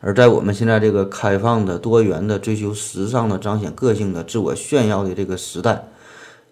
[0.00, 5.88] 而在我们现在这个开放的、多元的、追求时尚的、彰显个性的、自我炫耀的这个时代，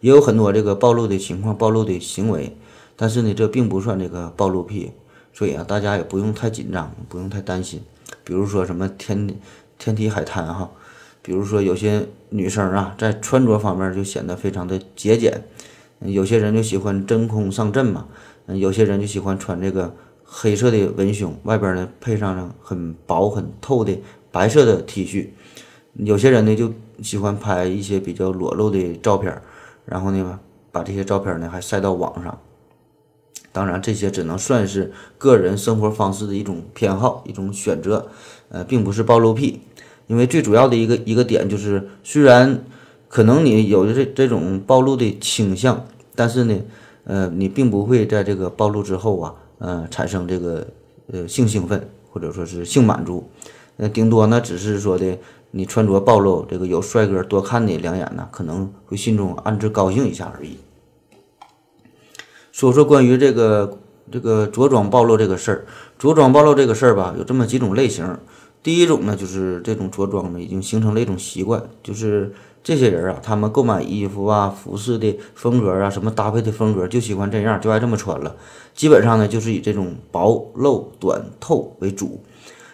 [0.01, 2.57] 也有很多这个暴露的情况、暴露的行为。
[2.95, 4.93] 但是呢，这并不算这个暴露癖，
[5.33, 7.83] 所以啊，大家也不用太紧张，不用太担心。
[8.25, 9.37] 比如说什么天
[9.79, 10.71] 天体海滩哈，
[11.23, 15.43] 比如说有些女生啊，在穿着方面就显得非常的节俭，
[16.01, 18.07] 有些人就喜欢真空上阵嘛，
[18.47, 23.99] 嗯，有些人就喜欢穿这个黑色的文胸，外边呢配上很薄很透的
[24.31, 25.29] 白色的 T 恤，
[25.95, 29.41] 有些人呢就喜欢拍一些比较裸露的照片，
[29.85, 30.39] 然后呢
[30.71, 32.39] 把这些照片呢还晒到网上。
[33.53, 38.07] 当然，这些只能算是个人生活方式的一种偏好、一种选择，
[38.51, 39.61] 呃，并不是暴露癖。
[40.09, 42.65] 因为最主要的一个一个点就是，虽然
[43.09, 46.55] 可能你有这这种暴露的倾向，但是呢，
[47.05, 50.67] 呃，你并不会在这个暴露之后啊，呃，产生这个
[51.13, 53.29] 呃性兴奋或者说是性满足，
[53.77, 55.19] 呃，顶多呢只是说的
[55.53, 60.59] 你穿着暴露，这个有帅哥多看你两眼呢，可能会心中暗自高兴一下而已。
[62.53, 63.79] 说说关于这个
[64.11, 65.67] 这个着装暴露这个事儿，
[65.99, 68.19] 着装暴露这个事儿吧，有这么几种类型。
[68.63, 72.33] 第一种呢，就是这种着装呢已经形成了一种习惯，就是
[72.67, 78.35] 这些人啊，他们购买衣服啊、服饰的风格啊、什么搭配的风格，就喜欢这样，就爱这么穿了。
[78.75, 82.21] 基本上呢，就是以这种薄、露、短、透为主。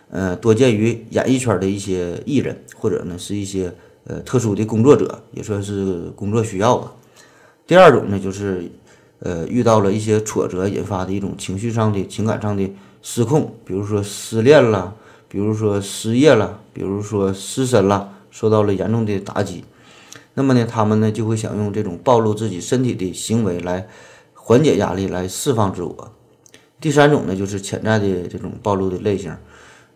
[0.09, 3.70] 呃，多见于演艺圈的一些艺人，或者呢是一些
[4.05, 6.90] 呃特殊的工作者，也算是工作需要吧。
[7.66, 8.64] 第二种呢，就是
[9.18, 12.66] 呃，遇到了一些挫折引发的一种情绪上的、情感上的
[13.02, 14.94] 失控，比如说失恋了，
[15.28, 19.62] 比如说失业了，比如说失身了，受到了严重的打击。
[20.35, 23.87] 那么呢，他们呢就会想用这种暴露自己身体的行为来
[24.35, 26.12] 缓解压力，来释放自我。
[26.81, 29.37] 第三种呢，就是潜在的这种暴露的类型。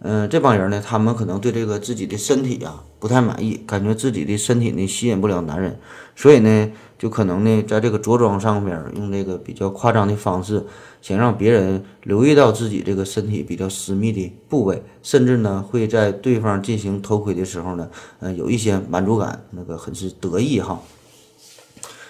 [0.00, 5.78] 嗯、这帮人呢，他们可能对这个自己的身体呀、不太满意，感觉自己的身体呢吸引不了男人，
[6.14, 10.62] 所以呢，就可能呢，在这个着装上面用这个比较夸张的方式，
[11.00, 17.88] 想让别人留意到自己这个身体比较私密的部位，甚至呢，会在对方进行偷窥的时候呢，
[18.20, 20.78] 呃，有一些满足感，那个很是得意哈。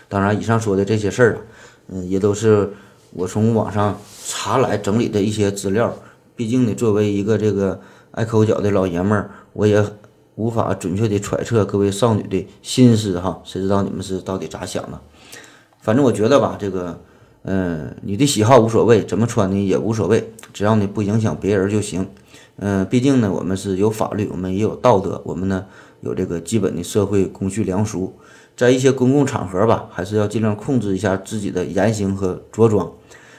[0.08, 1.38] 当然，以上说的这些事儿啊，
[1.88, 2.72] 嗯，也都是
[3.12, 3.96] 我从网上
[4.26, 5.96] 查来整理的一些资料。
[6.36, 9.82] 毕竟呢，作为一个这个爱抠脚的老爷们儿，我也
[10.34, 15.00] 无法准确的揣测各位少女的心思哈，谁知道你们是到底咋想的？
[15.80, 17.00] 反正我觉得吧，这个，
[17.44, 22.06] 嗯、你的喜好无所谓，怎么穿呢也无所谓，只要你不影响别人就行。
[22.56, 25.64] 嗯、毕竟呢，我们是有法律，我们也有道德，我们呢
[26.00, 28.12] 有这个基本的社会公序良俗，
[28.56, 32.92] 在一些公共场合吧，还是要尽量控制一下自己的言行和着装。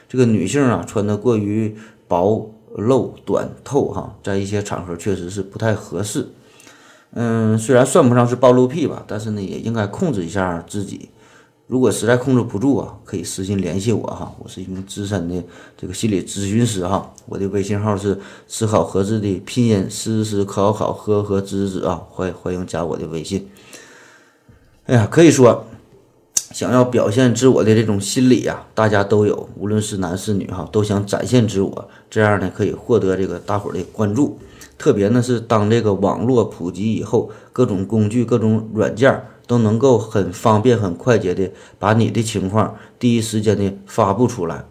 [0.07, 1.75] 这个女性啊，穿的过于
[2.07, 6.27] 薄、露、短、透哈，在一些场合确实是不太合适。
[7.13, 11.09] 嗯，虽然算不上是暴露癖吧，但是呢，也应该控制一下自己。
[11.65, 15.43] 如果实在控制不住啊，可以私信联系我哈，我是一名资深的
[15.75, 23.49] 这个心理咨询师哈，我的微信号是思考盒子的拼音思思考考呵呵知知啊，欢欢迎加我的微信。
[24.85, 25.65] 哎呀，可以说
[26.51, 34.39] 想要表现自我的这种心理呀、大家都有，无论是男是女哈，都想展现自我，这样呢可以获得这个大伙儿的关注。
[34.77, 44.63] 特别呢是当这个网络普及以后，各种工具、各种软件都能够很方便、很快捷的把你的情况第一时间的发布出来。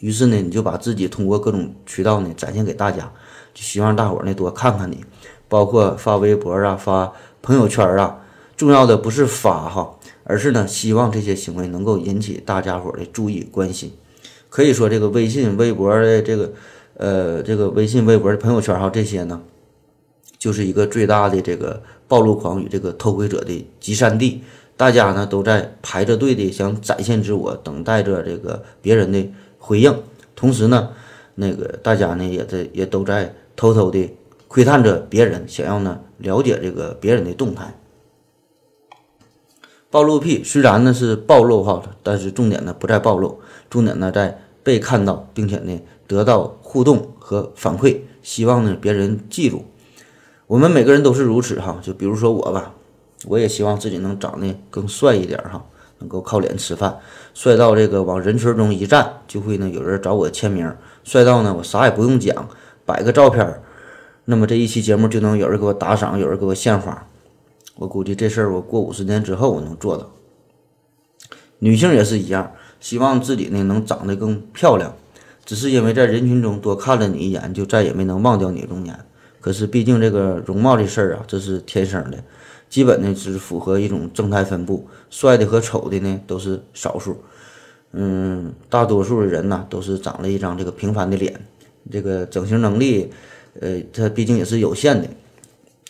[0.00, 3.12] 于是呢，你就把自己通过各种渠道呢展现给大家，
[3.54, 5.04] 就希望大伙儿呢多看看你，
[5.48, 8.18] 包括发微博啊、发朋友圈啊。
[8.56, 9.98] 重要的不是发哈，
[10.28, 13.92] 而是呢希望这些行为能够引起大家伙的注意关心。
[14.48, 16.52] 可以说，这个微信、微博的这个
[16.94, 19.40] 呃这个微信、微博的朋友圈哈这些呢，
[20.38, 24.42] 就是一个最大的这个暴露狂与这个偷窥者的集散地。
[24.76, 29.26] 大家呢都在排着队的想展现自我，等待着这个别人的
[29.58, 29.94] 回应。
[30.34, 30.90] 同时呢，
[31.34, 34.10] 那个大家呢也在也都在偷偷的
[34.48, 37.74] 窥探着别人，想要呢了解这个别人的动态。
[39.96, 43.40] 暴露癖虽然呢是暴露哈，但是重点呢不在暴露，
[43.70, 49.64] 重点呢在被看到，并且呢得到互动和反馈，希望呢别人记住。
[50.46, 52.74] 我们每个人都是如此哈，就比如说我吧，
[53.24, 55.64] 我也希望自己能长得更帅一点哈，
[56.00, 56.98] 能够靠脸吃饭，
[57.32, 60.70] 帅到这个往人群中一站，就会呢有人找我签名，
[61.04, 62.46] 帅到呢我啥也不用讲，
[62.84, 63.62] 摆个照片，
[64.26, 67.06] 那么这一期节目就能有人给我打赏，有人给我献花。
[67.76, 70.10] 我估计这事儿我过五十年之后我能做到。
[71.58, 74.94] 女性也是一样，希望自己呢能长得更漂亮，
[75.44, 78.98] 只是因为在人群中多看了你一眼，就再也没能忘掉你容颜。
[79.40, 82.22] 可是毕竟这个容貌这事儿啊，这是天生的，
[82.68, 87.22] 基本呢只是符合一种正态分布，帅的和丑的呢都是少数。
[87.92, 91.40] 嗯，大多数的人呢都是长了一张这个平凡的脸，
[91.90, 93.10] 这个整形能力，
[93.60, 95.08] 呃，它毕竟也是有限的。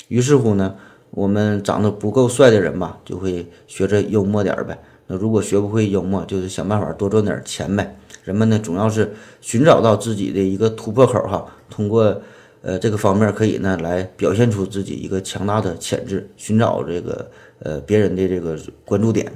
[0.09, 0.74] 于是乎呢。
[1.11, 4.79] 我们长得不够帅的人吧，就会学着幽默点儿呗。
[5.07, 7.97] 那如果学不会幽默，就是想办法多赚点钱呗。
[8.25, 12.21] 人们呢，总要是寻找到自己的一个突破口哈，通过
[12.61, 17.31] 呃这个方面可以呢来表现出自己一个强大的潜质，寻找这个
[17.61, 19.33] 呃别人的这个关注点。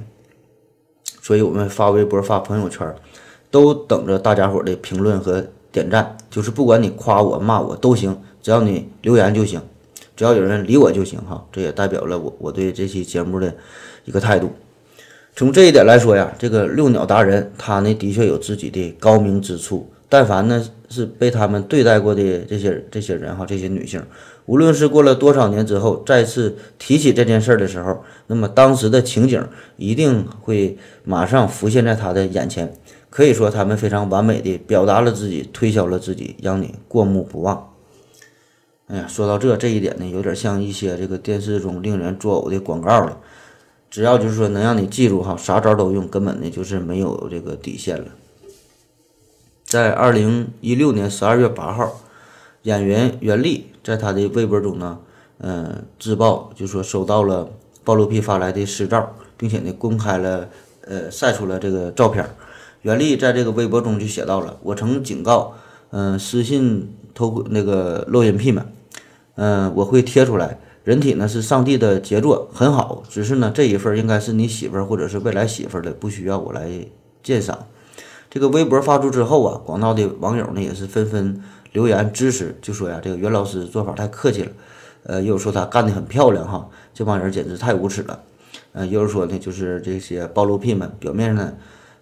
[1.21, 2.93] 所以我们发微博、发朋友圈，
[3.49, 6.17] 都等着大家伙的评论和点赞。
[6.29, 9.61] 就是不管你夸我、骂我都行，只要你留言就行。
[10.21, 13.51] 只要有人理我就行哈，这也代表了我我对这期节目的
[14.05, 14.51] 一个态度。
[15.35, 19.89] 从这一点来说呀，这个遛鸟达人他呢的确有自己的高明之处。
[20.07, 23.99] 但凡呢是被他们对待过的这些这些人哈，这些女性，
[24.45, 29.43] 无论是过了多少年之后再次提起这件事儿的时候，那么当时的情景
[29.77, 32.71] 一定会马上浮现在他的眼前。
[33.09, 37.70] 可以说，他们非常完美的表达了自己，推销了自己，让你过目不忘。
[38.91, 43.17] 哎呀，说到这这一点呢，有点像一些这个电视中令人作呕的广告了。
[43.89, 48.07] 只要就是说能让你记住哈，啥招都用，根本呢就是没有这个底线了。
[49.63, 52.01] 在二零一六年十二月八号，
[52.63, 54.99] 演员袁立在他的微博中呢，
[55.37, 57.49] 嗯，自曝就说收到了
[57.85, 60.49] 暴露癖发来的私照，并且呢公开了，
[60.81, 62.29] 呃，晒出了这个照片。
[62.81, 65.53] 袁立在这个微博中就写到了：“我曾警告，
[65.91, 68.65] 嗯，私信偷那个录音癖们。”
[69.43, 70.59] 嗯，我会贴出来。
[70.83, 73.01] 人体呢是上帝的杰作，很好。
[73.09, 76.69] 只是呢，这一份应该是你媳妇儿或者是未来媳妇儿的，不需要我来
[77.23, 77.65] 鉴赏。
[78.29, 84.51] 这个微博发出之后啊，广大的网友呢也是纷纷留言支持，就说呀，这个袁老师做法太客气了。
[85.05, 88.19] 呃，又说他干得很漂亮哈，这帮人简直太无耻了。
[88.73, 91.53] 呃，又是说呢，就是这些暴露癖们，表面呢，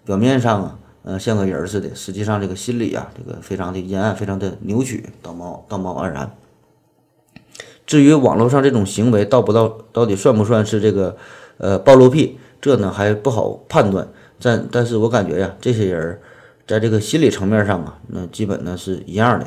[0.04, 6.30] 表面上啊，呃，像个人似的，实际上这个心理啊，这个非常的阴暗，非常的扭曲，道貌道貌岸然。
[7.90, 11.16] 至于网络上这种行为到不到到底算不算是这个，
[11.58, 14.06] 呃，暴露癖，这呢还不好判断。
[14.40, 16.20] 但但是我感觉呀，这些人
[16.68, 19.46] 在这个心理层面上啊，那基本呢是一样的。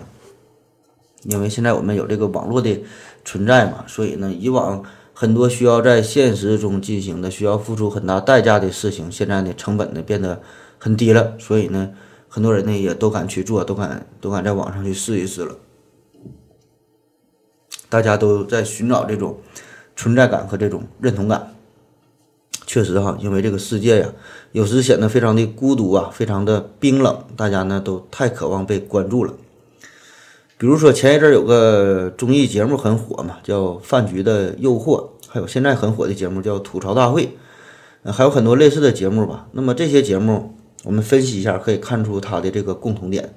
[1.24, 2.84] 因为现在我们有这个网络的
[3.24, 4.84] 存在嘛，所以呢，以往
[5.14, 10.42] 很多需要在现实中进行的、需要付出很大代价的事情，现在呢成本呢变得
[10.78, 11.92] 很低了，所以呢，
[12.28, 15.56] 很多人呢也都敢去做，都敢都敢在网上去试一试了。
[17.94, 19.38] 大家都在寻找这种
[19.96, 21.54] 存在感和这种认同感。
[22.66, 24.08] 确实哈，因为这个世界呀，
[24.52, 27.16] 有时显得非常的孤独啊，非常的冰冷。
[27.38, 29.36] 大家呢都太渴望被关注了。
[30.58, 37.38] 比如说前一阵儿有个综艺节目很火嘛，叫《饭局的诱惑》，还有现在很火的节目叫《吐槽大会》，
[38.12, 39.48] 还有很多类似的节目吧。
[39.52, 43.36] 那么这些节目我们分析一下，可以看出它的这个共同点。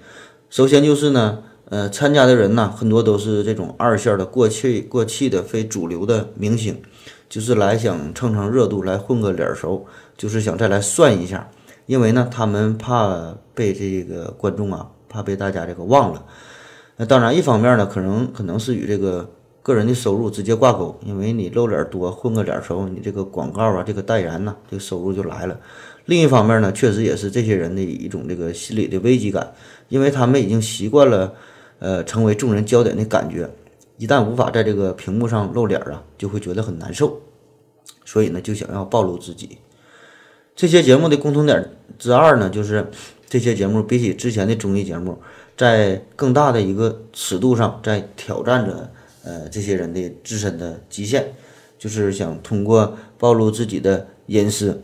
[0.49, 1.43] 首先就是呢。
[1.69, 6.81] 呃，参加的人呢，很多都是这种二线的、过气、过气的、非主流的明星，
[7.29, 9.85] 就是来想蹭蹭热度，来混个脸熟，
[10.17, 11.51] 就是想再来算一下。
[11.87, 16.25] 因为呢，他们怕被这个观众啊，怕被大家这个忘了。
[16.99, 19.29] 那当然，一方面呢，可能可能是与这个
[19.61, 25.59] 个人的收入直接挂钩，因为你露脸多，混个脸熟，你这个广告啊，这个代言呐，这个收入就来了。
[26.05, 29.53] 另一方面呢，确实也是这些人的一种这个心理的危机感，
[29.89, 31.35] 因为他们已经习惯了。
[31.79, 33.51] 呃，成为众人焦点的感觉，
[33.99, 37.21] 一旦无法在这个屏幕上露脸啊，就会觉得很难受，
[38.05, 39.59] 所以呢，就想要暴露自己。
[40.55, 42.87] 这些节目的共同点之二呢，就是
[43.29, 45.19] 这些节目比起之前的综艺节目，
[45.55, 48.91] 在更大的一个尺度上，在挑战着
[49.23, 51.35] 呃这些人的自身的极限，
[51.79, 54.83] 就是想通过暴露自己的隐私，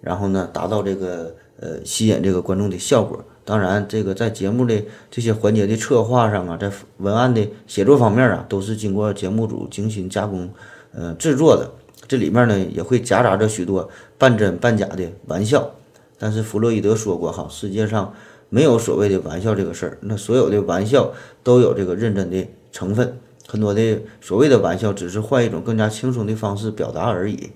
[0.00, 3.22] 然后呢，达到这个呃吸引这个观众的效果。
[3.44, 10.50] 当然，这个在节目的这些环节的策划上啊，在文案的写作方面啊，都是经过节目组精心加工，
[10.92, 11.70] 呃制作的。
[12.06, 13.88] 这里面呢，也会夹杂着许多
[14.18, 15.70] 半真半假的玩笑。
[16.18, 18.12] 但是弗洛伊德说过哈，世界上
[18.48, 21.12] 没有所谓的玩笑这个事儿，那所有的玩笑
[21.42, 23.16] 都有这个认真的成分。
[23.48, 27.50] 很多的所谓的玩笑，只是换一种更加轻松的方式表达而已。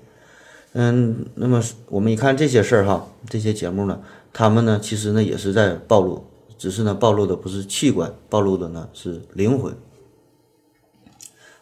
[0.73, 4.01] 嗯，那么我们一看这些事儿哈，这些节目呢，
[4.35, 6.27] 他们呢其实呢也是在暴露，
[6.59, 9.75] 只是呢暴露的不是器官，暴露的呢是灵魂。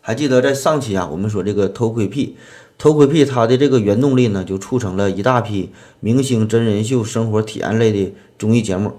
[0.00, 2.36] 还记得在上期啊，我们说这个偷窥癖。
[2.78, 5.70] 偷窥癖，它的这个原动力呢，就促成了一大批
[6.00, 8.94] 明星真人秀、生活体验类的综艺节目，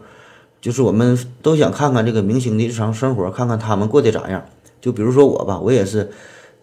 [0.61, 4.45] 就是我们都想看看这个明星的日常生活，看看他们过得咋样。
[4.79, 6.09] 就比如说我吧，我也是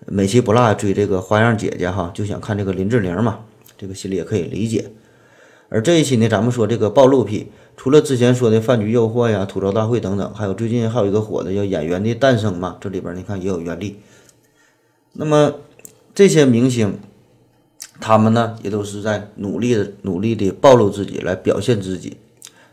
[0.07, 3.41] 每期不落追这个花样姐姐哈，就想看这个林志玲嘛，
[3.77, 4.91] 这个心里也可以理解。
[5.71, 7.47] 而这一期呢，咱们说这个暴露癖，
[7.79, 14.01] 除了之前说的饭局诱惑呀、吐槽大会等等，还有最近还有一个火的叫演员的诞生嘛，这里边你看也有袁立。
[15.15, 15.55] 那么
[16.15, 16.99] 这些明星。
[18.03, 22.17] 他们呢，也都是在努力的、努力的暴露自己，来表现自己。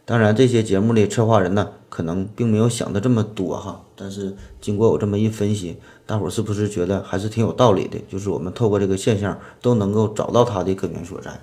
[0.06, 3.84] 当然，这些节目的策划人呢，可能并没有想的这么多哈。
[3.98, 5.76] 但是，经过我这么一分析，
[6.06, 8.00] 大伙儿是不是觉得还是挺有道理的？
[8.08, 11.38] 就是我们透过这个现象，都能够找到它的根源所在。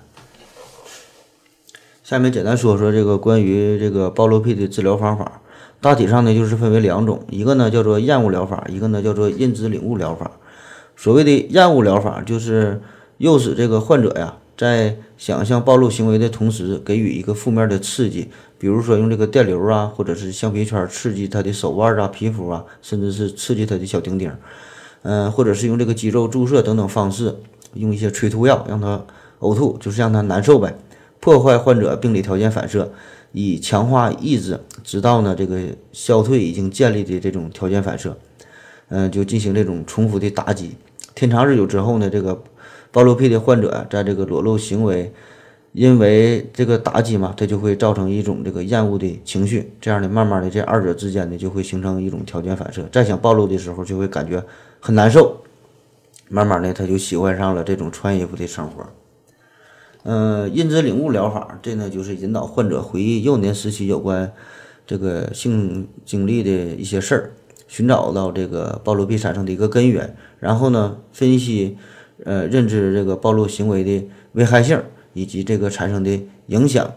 [2.05, 5.41] 下面简单说说这个关于这个暴露癖的治疗方法。
[5.81, 10.29] 大体上呢，就是分为两种，一个呢叫做厌恶疗法，一个呢叫做认知领悟疗法。
[10.95, 12.79] 所谓的厌恶疗法，就是。
[13.17, 18.27] 诱使这个患者呀，在想象暴露行为的同时，给予一个负面的刺激，
[18.57, 24.29] 比如说用这个电流啊，或者是橡皮圈刺激他的手腕啊、皮肤啊，甚至是刺激他的小丁丁，
[25.03, 27.33] 嗯，或者是用这个肌肉注射等等方式，
[27.75, 29.01] 用一些催吐药让他
[29.39, 30.77] 呕吐，就是让他难受呗，
[31.25, 32.91] 破坏患者病理条件反射，
[33.31, 35.59] 以强化意志，直到呢这个
[35.91, 38.15] 消退已经建立的这种条件反射，
[38.89, 40.75] 嗯，就进行这种重复的打击，
[41.15, 42.43] 天长日久之后呢，这个。
[42.91, 45.11] 暴露癖的患者在这个裸露行为，
[45.73, 54.41] 因为这个打击嘛，他就会造成一种这个厌恶的情绪，这样的慢慢的这二者之间呢就会形成一种条件反射，再想暴露的时候就会感觉
[54.79, 55.41] 很难受，
[56.29, 58.85] 慢慢的他就喜欢上了这种穿衣服的生活。
[60.05, 64.31] 嗯，认知领悟疗法，这呢就是引导患者回忆幼年时期有关
[64.87, 67.31] 这个性经历的一些事儿，
[67.67, 71.77] 寻找到这个暴露癖产生的一个根源，然后呢分析。
[72.23, 74.81] 呃，认知这个暴露行为的危害性
[75.11, 76.93] 以及这个产生的影响，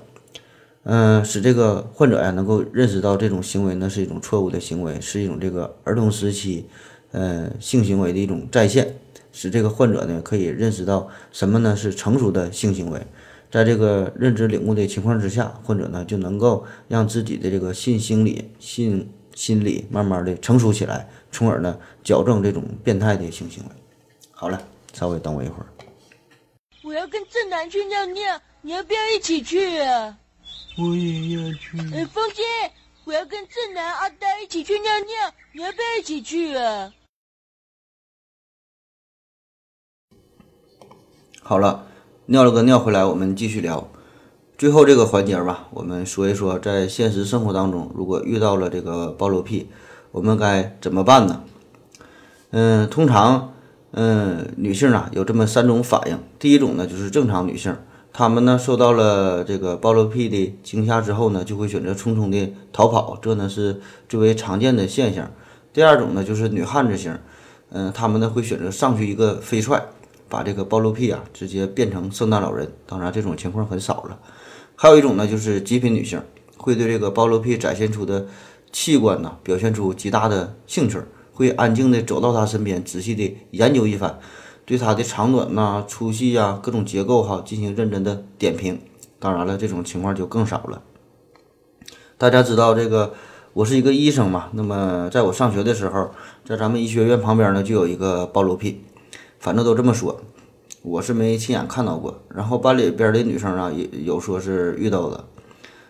[0.84, 6.66] 嗯，使这个患者呀能够认识到这种行为呢是一种错误的行为，是一种这个儿童时期，
[7.10, 8.94] 呃，性行为的一种再现，
[9.40, 13.00] 使这个患者呢可以认识到什么呢是成熟的性行为，
[13.52, 23.70] 在这个认知领悟的情况之下，患者呢就能够让自己的这个性心理、性心理慢慢的成熟起来，从而呢矫正这种变态的性行为。
[24.32, 24.60] 好了。
[24.94, 25.66] 稍微等我一会儿。
[26.82, 30.18] 我要跟正南去尿尿，你要不要一起去啊？
[30.76, 31.78] 我也要去。
[31.94, 32.42] 哎，风姐，
[33.04, 36.92] 我要跟正南、阿呆一起去尿尿，你要不要一起去啊？
[41.48, 41.86] 好了，
[42.26, 43.88] 尿了个尿回来，我们继续聊。
[44.58, 49.66] 最后这个环节吧，我们说一说，在现实生活当中，如果遇到了这个暴露癖，
[50.12, 51.40] 我们该怎么办呢？
[52.50, 53.54] 嗯，通常。
[53.92, 56.18] 嗯，女性啊有这么三种反应。
[56.38, 57.74] 第一种呢就是正常女性，
[58.12, 65.30] 她们呢受到了这个暴露癖的惊吓之后呢，就会选择匆匆的逃跑，这呢是最为常见的现象。
[65.72, 67.18] 第二种呢就是女汉子型，
[67.70, 69.82] 嗯，她们呢会选择上去一个飞踹，
[70.28, 72.70] 把这个暴露癖啊直接变成圣诞老人。
[72.86, 74.18] 当然这种情况很少了。
[74.76, 76.22] 还有一种呢就是极品女性，
[76.56, 78.26] 会对这个暴露癖展现出的
[78.70, 80.98] 器官呢表现出极大的兴趣。
[81.32, 84.18] 会安静的走到他身边，仔细的研究一番，
[84.64, 88.80] 对他的长短呐、粗细呀、各种结构哈进行认真的点评。
[89.20, 90.82] 当然了，这种情况就更少了。
[92.16, 93.14] 大家知道这个，
[93.52, 94.48] 我是一个医生嘛。
[94.50, 96.10] 那么在我上学的时候，
[96.44, 98.82] 在咱们医学院旁边呢，就有一个暴露癖。
[99.38, 100.20] 反正都这么说，
[100.82, 102.22] 我是没亲眼看到过。
[102.34, 105.24] 然后班里边的女生啊，也有说是遇到的。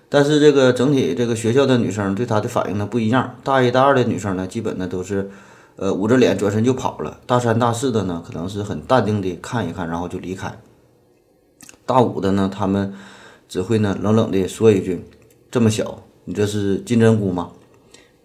[0.08, 5.30] 但是这个整体这个学校的女生对他的反应呢不一样，大一大二的女生呢基本呢都是，
[5.76, 10.58] 呃捂着脸转身就跑了，大三大四的呢可能是很淡定的看一看然后就离开，
[11.84, 12.94] 大五的呢他们
[13.48, 15.04] 只会呢冷冷的说一句，
[15.50, 17.50] 这么小你这是金针菇吗？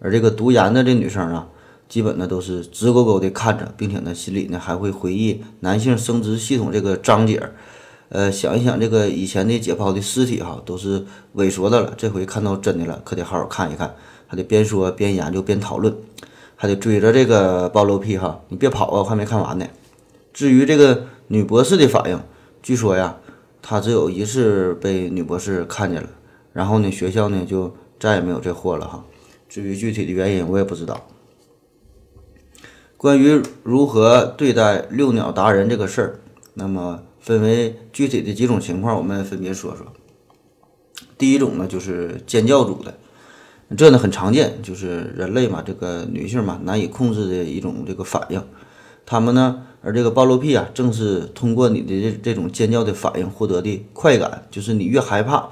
[0.00, 1.48] 而这个读研的这女生啊，
[1.94, 7.40] 基本呢都是直勾勾的看着，并且呢心里呢还会回忆男性生殖系统这个章节。
[8.08, 13.94] 呃，想一想这个以前的解剖的尸体哈，都是萎缩的了，这回看到真的了，可得好好看一看，
[14.26, 15.94] 还得边说边研究边讨论，
[16.56, 19.64] 还得追着这个暴露癖哈，你别跑啊，我还没看完呢。
[20.32, 22.20] 至于这个女博士的反应，
[22.60, 23.16] 据说呀，
[23.62, 26.08] 她只有一次被女博士看见了，
[26.52, 29.04] 然后呢，学校呢就再也没有这货了哈。
[29.48, 31.00] 至于具体的原因，我也不知道。
[33.04, 36.20] 关于如何对待遛鸟达人这个事儿，
[36.54, 39.84] 那么分为具体的几种情况，我们分别说说。
[41.18, 42.94] 第一种呢，就是尖叫组的，
[43.76, 48.42] 这呢很常见，就是人类嘛，这个女性嘛难以控制的一种这个反应。
[49.04, 55.50] 他们呢，而这个暴露癖啊，正是通过你的这这种尖叫的反应获得的快感，就是你越害怕，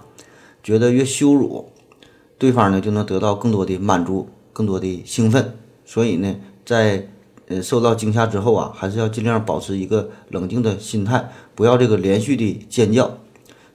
[0.62, 1.70] 觉得越羞辱，
[2.38, 5.54] 对方呢就能得到更多的满足，更多的兴奋。
[5.84, 6.34] 所以呢，
[6.64, 7.06] 在
[7.60, 13.18] 受到惊吓之后啊，还是要尽量保持一个冷静的心态，不要这个连续的尖叫。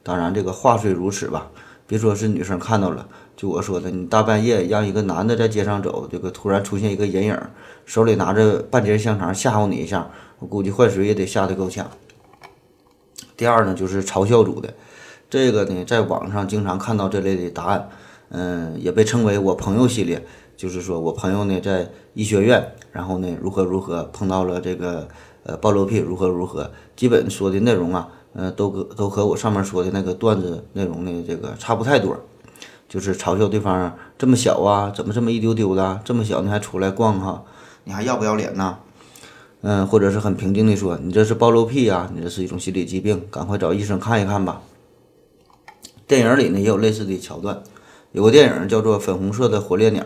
[0.01, 1.51] 当然，这个话虽如此吧，
[1.86, 3.05] 别说是女生看到了，
[3.36, 7.38] 就我说的，你大半夜让一个男的在街上走，这个突然出现一个人影，
[7.86, 10.09] 手里拿着半截香肠吓唬你一下，
[10.39, 11.86] 我估计换谁也得吓得够呛。
[13.36, 14.73] 第二呢，就是嘲笑组的，
[15.30, 17.89] 这个呢，在网上经常看到这类的答案，
[18.30, 20.25] 嗯，也被称为我朋友系列。
[20.57, 25.07] 就是说我朋友呢在医学院，然后呢如何如何碰到了这个
[25.43, 32.17] 呃暴露癖如何如何，基本说的内容啊，呃都和都和我上面说的那个段子内容呢这个差不太多，
[32.89, 37.43] 就是嘲笑对方这么小啊，怎么这么一丢丢的，这么小你还出来逛哈，
[37.83, 38.79] 你还要不要脸呢？
[39.61, 44.61] 嗯，或者是很平静的说，你这是暴露癖啊，你这是一种心理疾病，赶快找医生看一看吧。
[46.07, 47.61] 电影里呢也有类似的桥段，
[48.11, 50.03] 有个电影叫做《粉红色的火烈鸟》。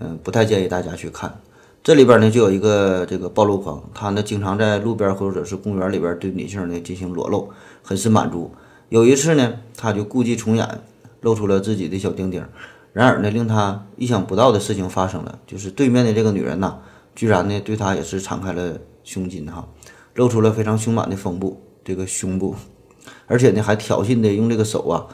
[0.00, 1.40] 嗯，不太建议大家去看。
[1.82, 7.50] 这里边呢就有一个这个暴露狂，他呢经常在路边或者是公园里边对女性呢进行裸露，
[7.82, 8.50] 很是满足。
[8.88, 10.80] 有一次呢，他就故伎重演，
[11.20, 12.44] 露出了自己的小丁丁。
[12.92, 16.78] 然而呢，令他意想不到的事情发生了，就是对面的这个女人呐，
[17.14, 19.66] 居然呢对他也是敞开了胸襟哈，
[20.14, 22.54] 露出了非常丰满的胸部，这个胸部，
[23.26, 25.06] 而且呢还挑衅的用这个手啊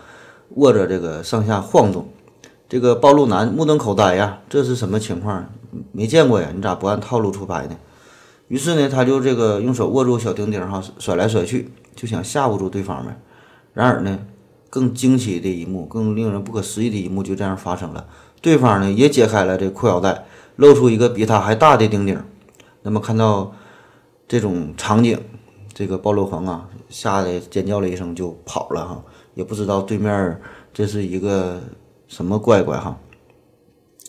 [0.57, 2.09] 握着这个上下晃动。
[2.68, 5.48] 这个暴露男目瞪口呆呀，这是什么情况？
[5.92, 7.76] 没见过呀，你咋不按套路出牌呢？
[8.48, 13.18] 于是呢，他就这个用手握住小丁丁哈，甩来甩去，就想吓唬住对方呗。
[13.72, 14.18] 然而呢，
[14.68, 18.06] 更惊奇的一幕，更令人不可思议的一幕就这样发生了。
[18.42, 22.22] 对方呢也解开了这裤腰带，露出一个比他还大的丁丁。
[22.82, 23.50] 那么看到
[24.26, 25.18] 这种场景，
[25.72, 29.02] 这个暴露狂啊，吓得尖叫了一声就跑了哈，
[29.34, 30.38] 也不知道对面
[30.74, 31.58] 这是一个。
[32.09, 32.98] 什么乖乖哈，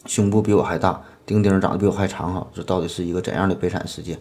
[0.06, 4.18] 胸部比我还大，丁丁长得比我还长哈，这到底是一个怎样的悲惨世界？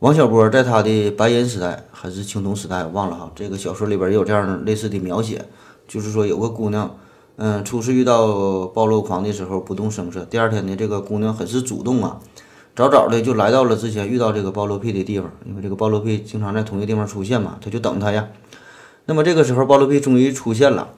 [0.00, 3.32] 王小波在他的白银时代还是青铜时代，我忘了哈。
[3.34, 5.44] 这个小说里边也有这样类似的描写，
[5.88, 6.94] 就是说有个姑娘，
[7.36, 12.20] 嗯，初次遇到暴露狂的时候不动声色，第二天呢，这个姑娘很是主动啊，
[12.76, 18.28] 早早的就来到了之前遇到这个暴露癖的地方，因为这个暴露癖经常在同一个地方出现嘛，他就等他呀。
[19.06, 20.88] 那么这个时候暴露癖终于出现了。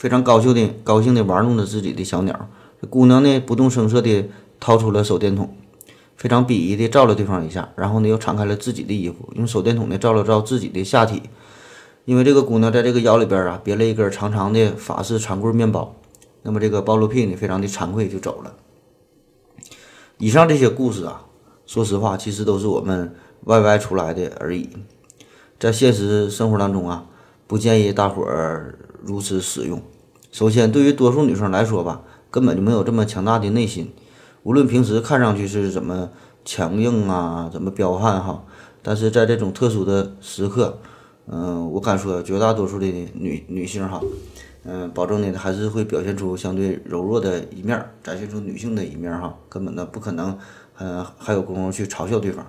[0.00, 2.48] 非常高兴的高兴的玩弄着自己的小鸟，
[2.80, 5.54] 这姑娘呢不动声色的掏出了手电筒，
[6.16, 11.24] 非常鄙夷的照了对方一下，然后呢又敞开了自己的衣服，用手电筒呢照了照自己的下体，
[12.06, 15.94] 因为这个姑娘在这个腰里边啊别了一根长长的法式长棍面包，
[16.44, 18.54] 那么这个暴露癖呢非常的惭愧就走了。
[20.16, 21.26] 以上这些故事啊，
[21.66, 24.70] 说实话其实都是我们 YY 出来的而已，
[25.58, 27.04] 在现实生活当中啊，
[27.46, 28.78] 不建议大伙儿。
[29.02, 29.80] 如此使用，
[30.30, 33.90] 首先对于多数女生来说吧，根本就没有这么强大的内心。
[34.42, 36.10] 无论平时看上去是怎么
[36.44, 38.44] 强硬啊，怎么彪悍哈，
[38.82, 40.78] 但是在这种特殊的时刻，
[41.26, 44.00] 嗯，我敢说绝大多数的女女性哈，
[44.64, 50.38] 嗯，保证呢还是会表现出相对柔弱的一面，展现出女性的一面哈，根本呢不可能，
[50.78, 52.46] 嗯，还有功夫去嘲笑对方。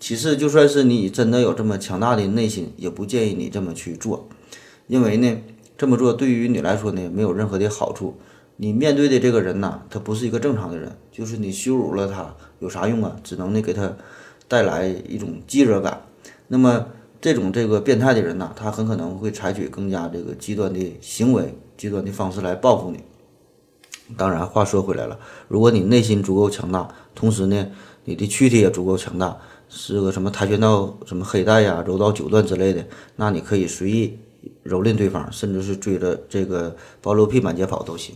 [0.00, 4.28] 其次，就算是你真的有这么强大的内心，也不建议你这么去做，
[4.86, 5.38] 因为呢。
[5.84, 8.16] 这么做对于你来说呢，没有任何的好处。
[8.56, 13.14] 你面对的这个人呐，他不是一个正常的人，就是你羞辱了他，有啥用啊？
[13.22, 13.94] 只能呢给他
[14.48, 16.00] 带来一种饥热感。
[16.48, 16.86] 那么
[17.20, 23.00] 这种这个变态的人呐，他很可能会采取更加这个极端的行为、极端的方式来报复你。
[24.16, 25.18] 当然，话说回来了，
[25.48, 27.66] 如果你内心足够强大，同时呢，
[28.06, 29.36] 你的躯体也足够强大，
[29.68, 34.18] 是个什么跆拳道什么黑带呀、柔道九段之类的，那你可以随意。
[34.64, 38.14] 蹂躏对方，甚至是追着这个暴露屁满街跑都行。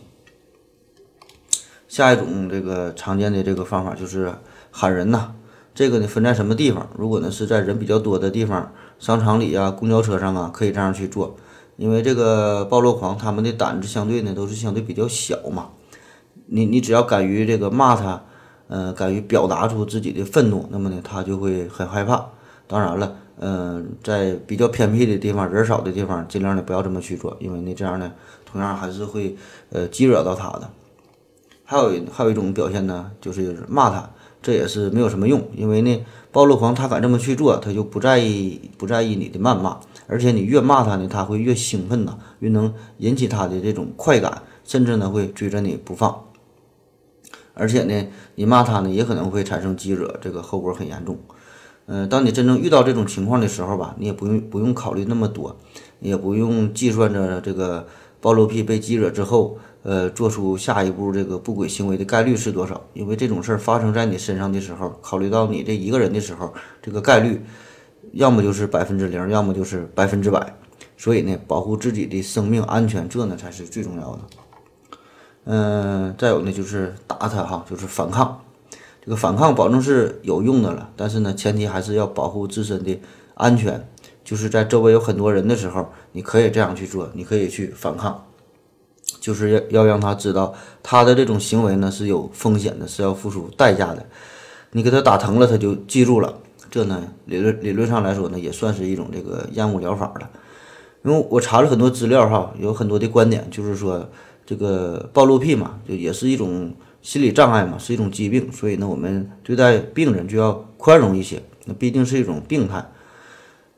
[1.87, 4.33] 下一种这个常见的这个方法就是
[4.71, 5.33] 喊人呐，
[5.75, 6.89] 这个呢分在什么地方？
[6.97, 11.37] 如果呢是在人比较多的地方，商场里啊、公交车上啊，可以这样去做。
[11.77, 15.71] 因为这个暴露狂他们的胆子相对呢都是相对比较小嘛。
[16.47, 18.25] 你你只要敢于这个骂他，
[18.67, 22.27] 呃，敢于表达出自己的愤怒，那么呢他就会很害怕。
[22.67, 28.13] 当然了，嗯、在比较偏僻的地方、人少的地方，尽量的不要这么去做，因为呢这样呢
[28.45, 29.37] 同样还是会
[29.71, 30.69] 呃激惹到他的。
[31.65, 34.11] 还有还有一种表现呢，就是骂他，
[34.41, 46.25] 这也是没有什么用，因为呢，暴露狂他敢这么去做，他就不在意不在意你的谩骂，而且你越骂他呢，他会越兴奋呐，越能引起他的这种快感，甚至呢会追着你不放。
[47.53, 51.19] 而且呢，你骂他呢，也可能会产生激惹，这个后果很严重。
[51.91, 55.57] 嗯、当你真正遇到这种情况的时候吧，你也不用不用考虑那么多，
[56.01, 57.87] 也不用计算着这个
[58.21, 62.79] 暴露癖被激惹之后，呃，做出下一步这个不轨行为的概率是多少？
[62.93, 67.43] 因为这种事儿发生在你身上的时候，考虑到你这一个人的时候，这个概率
[68.13, 70.55] 要么就是百分之零，要么就是百分之百。
[70.99, 74.21] 所以呢，保护自己的生命安全，这呢才是最重要的。
[75.45, 78.39] 嗯、再有呢就是打他哈，就是反抗。
[79.09, 83.01] 这个反抗保证是有用的了，但是呢，前提还是要保护自身的
[83.37, 83.89] 安全。
[84.23, 88.27] 就是在周围有很多人的时候，你可以这样去做，你可以去反抗，
[89.19, 90.53] 就是要要让他知道
[90.83, 94.05] 他的这种行为呢是有风险的，是要付出代价的。
[94.73, 96.35] 你给他打疼了，他就记住了。
[96.71, 100.29] 这呢，理论理论上来说呢，也算是一种这个厌恶疗法了。
[101.03, 104.07] 因为我查了很多资料哈，有很多的观点，就是说
[104.45, 111.43] 这个暴露癖嘛，就也是一种心理障碍嘛，是一种疾病，所以呢，我们对待病人就要宽容一些。
[111.65, 112.91] 那毕竟是一种病态，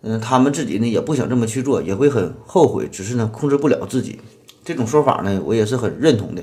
[0.03, 4.19] 嗯，他们自己呢也不想这么去做，也会很后悔，只是呢控制不了自己。
[4.65, 6.43] 这种说法呢，我也是很认同的，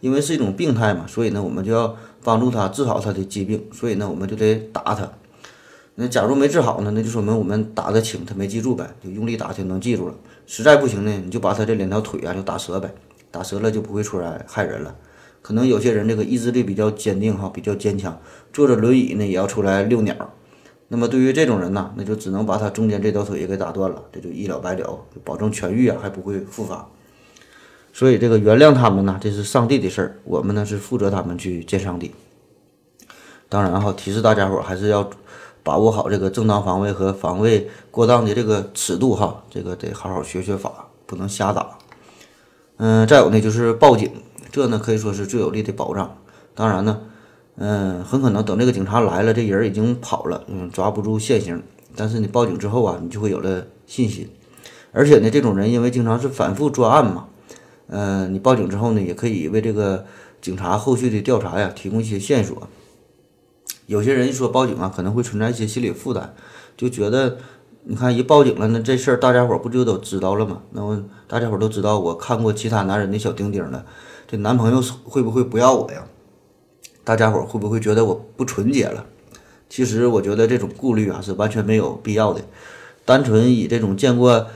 [0.00, 5.10] 因为是一种病态嘛，所以呢，我们就要帮助他治好他的疾病，所以呢，我们就得打他。
[5.94, 10.14] 那假如没治好呢，那就说明我们打得轻，他没记住呗，就用力打就能记住了。
[10.46, 12.92] 实在不行呢，你就把他这两条腿啊就打折呗，
[13.30, 14.94] 打折了就不会出来害人了。
[15.48, 18.20] 可能有些人这个意志力比较坚定哈，比较坚强，
[18.52, 20.14] 坐着轮椅呢也要出来遛鸟。
[20.88, 26.86] 那么对于这种人呢，那就只能把他中间这条腿也给打断了，这就一了百了，就保证痊愈啊，还不会复发。
[27.94, 32.12] 所以这个原谅他们呢，这是上帝的事儿，我们呢是负责他们去见上帝。
[33.48, 35.08] 当然哈，提示大家伙还是要
[35.62, 41.78] 把握好这个正当防卫和防卫过当的这个尺度哈，这个得好好学学法，不能瞎打。
[42.76, 44.12] 嗯，再有呢就是报警，
[44.50, 46.18] 这呢可以说是最有力的保障。
[46.54, 47.00] 当然呢，
[47.56, 51.62] 嗯，很可能等这个警察来了，这人已经跑了，嗯，抓不住现行。
[51.96, 54.28] 但是你报警之后啊，你就会有了信心。
[54.92, 57.28] 而且呢，这种人因为经常是反复作案嘛，
[57.88, 60.06] 嗯，你报警之后呢，也可以为这个
[60.40, 62.68] 警察后续的调查呀提供一些线索。
[63.86, 66.34] 有些人一说报警啊，可能会存在一些心理负担，
[66.76, 67.38] 就觉得
[67.84, 70.62] 你看一报警了，那这事儿大家伙不就都知道了吗？
[70.72, 73.84] 那么大家伙都知道我看过其他男人的小丁丁了，
[74.30, 76.06] 这男朋友会不会不要我呀？
[77.02, 79.06] 大家伙会不会觉得我不纯洁了？
[79.70, 82.42] 其实我觉得这种顾虑啊是完全没有必要的，
[83.06, 84.46] 单纯以这种见过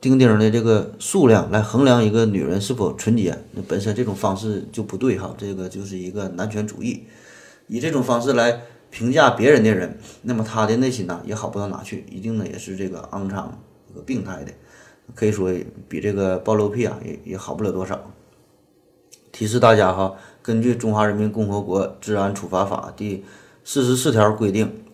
[0.00, 7.04] 丁丁的这个数量来衡量一个女人是否纯洁，那本身这种方式就不对哈，这个就是一个男权主义。
[7.68, 13.56] 以这种方式来评价别人的人，那么他的内心呢也好不到哪去，一定呢也是这个肮脏、
[13.88, 14.52] 这个病态的，
[15.14, 15.54] 可以说
[15.88, 18.12] 比这个暴露癖啊也也好不了多少。
[19.32, 23.24] 提示大家哈，根据《中华人民共和国治安处罚法》第
[23.64, 24.84] 四十四条规定，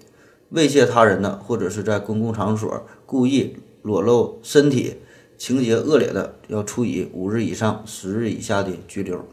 [0.55, 4.95] 猥亵他人的或者是在公共场所故意裸露身体，
[5.36, 9.26] 情节恶劣的，要处以五日以上十日以下的拘留。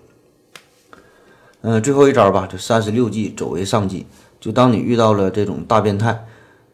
[1.61, 4.07] 嗯，最后一招吧，这三十六计，走为上计。
[4.39, 6.25] 就当你遇到了这种大变态，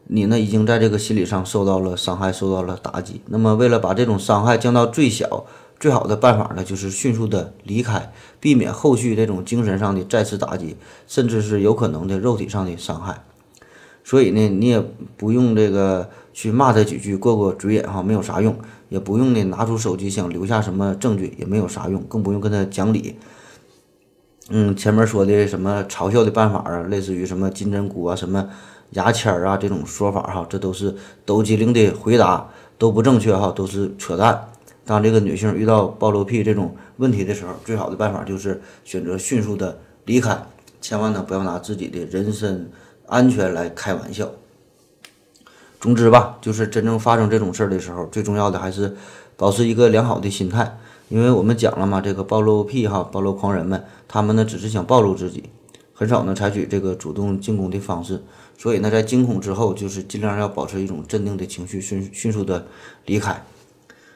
[0.04, 3.22] 你呢已经在这个心理上受到了伤害，受到了打击。
[3.26, 5.46] 那么，为了把这种伤害降到最小，
[5.82, 10.76] 最好的办法呢，就是迅速的离开，避免后续这种精神上的再次打击，
[11.08, 13.24] 甚至是有可能的肉体上的伤害。
[14.04, 14.80] 所以呢，你也
[15.16, 18.52] 不用这个去骂他几句，过过嘴瘾哈，没有啥用；
[18.90, 23.16] 也不用呢拿出手机想留下什么证据，也没有啥用，更不用跟他讲理。
[24.50, 28.48] 嗯，前面说的什么嘲笑的办法啊，类似于什么金针菇啊、什么
[28.90, 34.51] 牙签儿啊这种说法哈，这都是抖机灵的回答，都不正确哈，都是扯淡。
[34.84, 40.36] 当这个女性遇到暴露癖这种问题的时候，最好的办法就是选择迅速的离开，
[40.80, 42.70] 千万呢不要拿自己的人身
[43.06, 44.30] 安全来开玩笑。
[45.80, 48.96] 总之吧，就是真正发生这种事儿的时候，最重要的还是
[49.36, 50.78] 保持一个良好的心态。
[51.08, 55.50] 因为我们讲了嘛，这个暴露癖哈，暴露狂人们，他们呢只是想暴露自己，
[55.92, 58.22] 很少呢采取这个主动进攻的方式。
[58.56, 62.66] 所以呢，在惊恐之后，就是尽量要保持一种镇定的情绪，迅迅速的
[63.06, 63.44] 离开。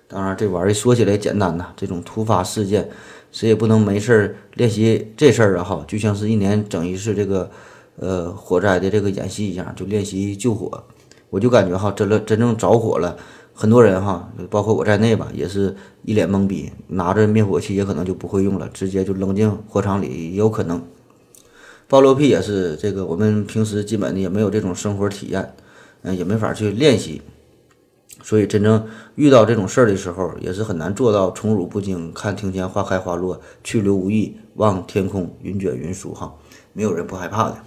[0.09, 2.89] 当然，这玩意儿说起来简单呐，这种突发事件，
[3.33, 5.65] 谁也不能没事儿练习这事儿啊！
[5.65, 7.51] 哈，就像是一年整一次这个，
[7.97, 10.83] 呃，火灾的这个演习一样，就练习救火。
[11.29, 13.17] 我就感觉哈，真了真正着火了，
[13.53, 20.81] 很多人哈，包括我在内吧，也是一脸懵逼，拿着灭火器也可能就不会用了，直接就扔进火场里也有可能。
[21.89, 25.53] 暴露癖也是这个，我们平时基本的也没有这种生活体验，
[26.03, 27.21] 嗯，也没法去练习。
[28.27, 36.13] 所以，真正遇到这种事儿的时候，也是很难做到宠辱不惊，看庭前花开花落，去留无意，望天空云卷云舒。
[36.13, 36.35] 哈，
[36.73, 37.59] 没有人不害怕的。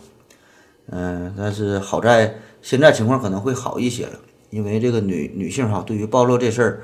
[0.87, 6.81] 嗯，但是好在现在情况可能会好一些了，因为这个女女性哈，对于暴露这事儿，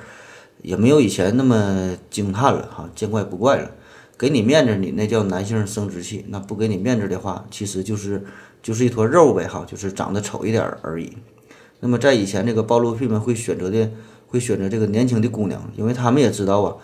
[0.61, 3.69] 也没有以前那么惊叹了哈，见怪不怪了。
[4.17, 8.23] 给你面子，你那叫男性生殖器；那不给你面子的话，其实就是
[8.63, 11.11] 就是一坨肉呗哈，就是长得丑一点而已。
[11.82, 13.91] 那么在以前，这个暴露癖们会选择的，
[14.28, 16.76] 会选择这个年轻的姑娘，因为他们也知道啊，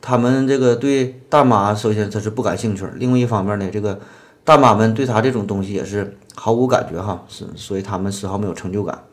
[0.00, 3.98] 他们这个对大妈首先他是不感兴趣，另外一方面呢，这个
[4.44, 9.04] 大妈们对他这种东西也是毫无感觉哈，是所以他们丝毫没有成就感。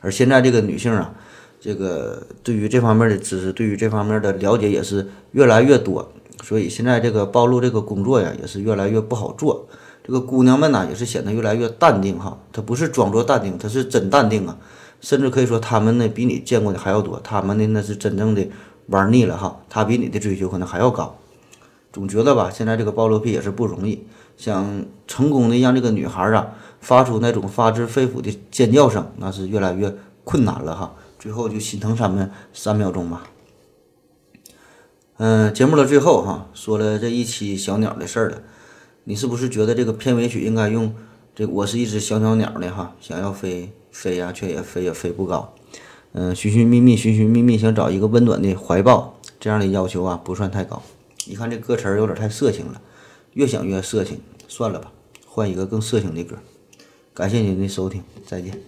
[0.00, 1.14] 而现在这个女性啊，
[1.60, 6.10] 这个对于这方面的知识，对于这方面的了解也是越来越多，
[6.42, 9.68] 所以现在这个暴露这个工作呀，也是越来越不好做。
[10.08, 12.38] 这个姑娘们呢，也是显得越来越淡定哈。
[12.50, 14.56] 她不是装作淡定，她是真淡定啊。
[15.02, 17.20] 甚至可以说，她们呢比你见过的还要多。
[17.20, 18.48] 她们呢那是真正的
[18.86, 19.60] 玩腻了哈。
[19.68, 21.18] 她比你的追求可能还要高。
[21.92, 24.06] 总觉得吧，现在这个暴露癖也是不容易。
[24.38, 29.94] 想成功的让这个女孩啊发出那种发自肺腑的尖叫声，那是越来越
[30.24, 30.94] 困难了哈。
[31.18, 33.24] 最后就心疼他们三秒钟吧。
[35.18, 38.38] 嗯，节目的最后哈，说了这一期小鸟的事儿了。
[39.08, 40.94] 你是不是觉得这个片尾曲应该用
[41.34, 42.70] 这“我是一只小小鸟”呢？
[42.70, 45.54] 哈，想要飞飞呀，却也飞也飞不高。
[46.12, 50.82] 嗯，寻寻觅觅，寻寻觅觅，想找一个温暖的怀抱，这样的要求啊，不算太高。
[51.24, 52.82] 一看这歌词儿有点太色情了，
[53.32, 54.92] 越想越色情，算了吧，
[55.24, 56.36] 换一个更色情的歌。
[57.14, 58.60] 感谢您的收听，再见。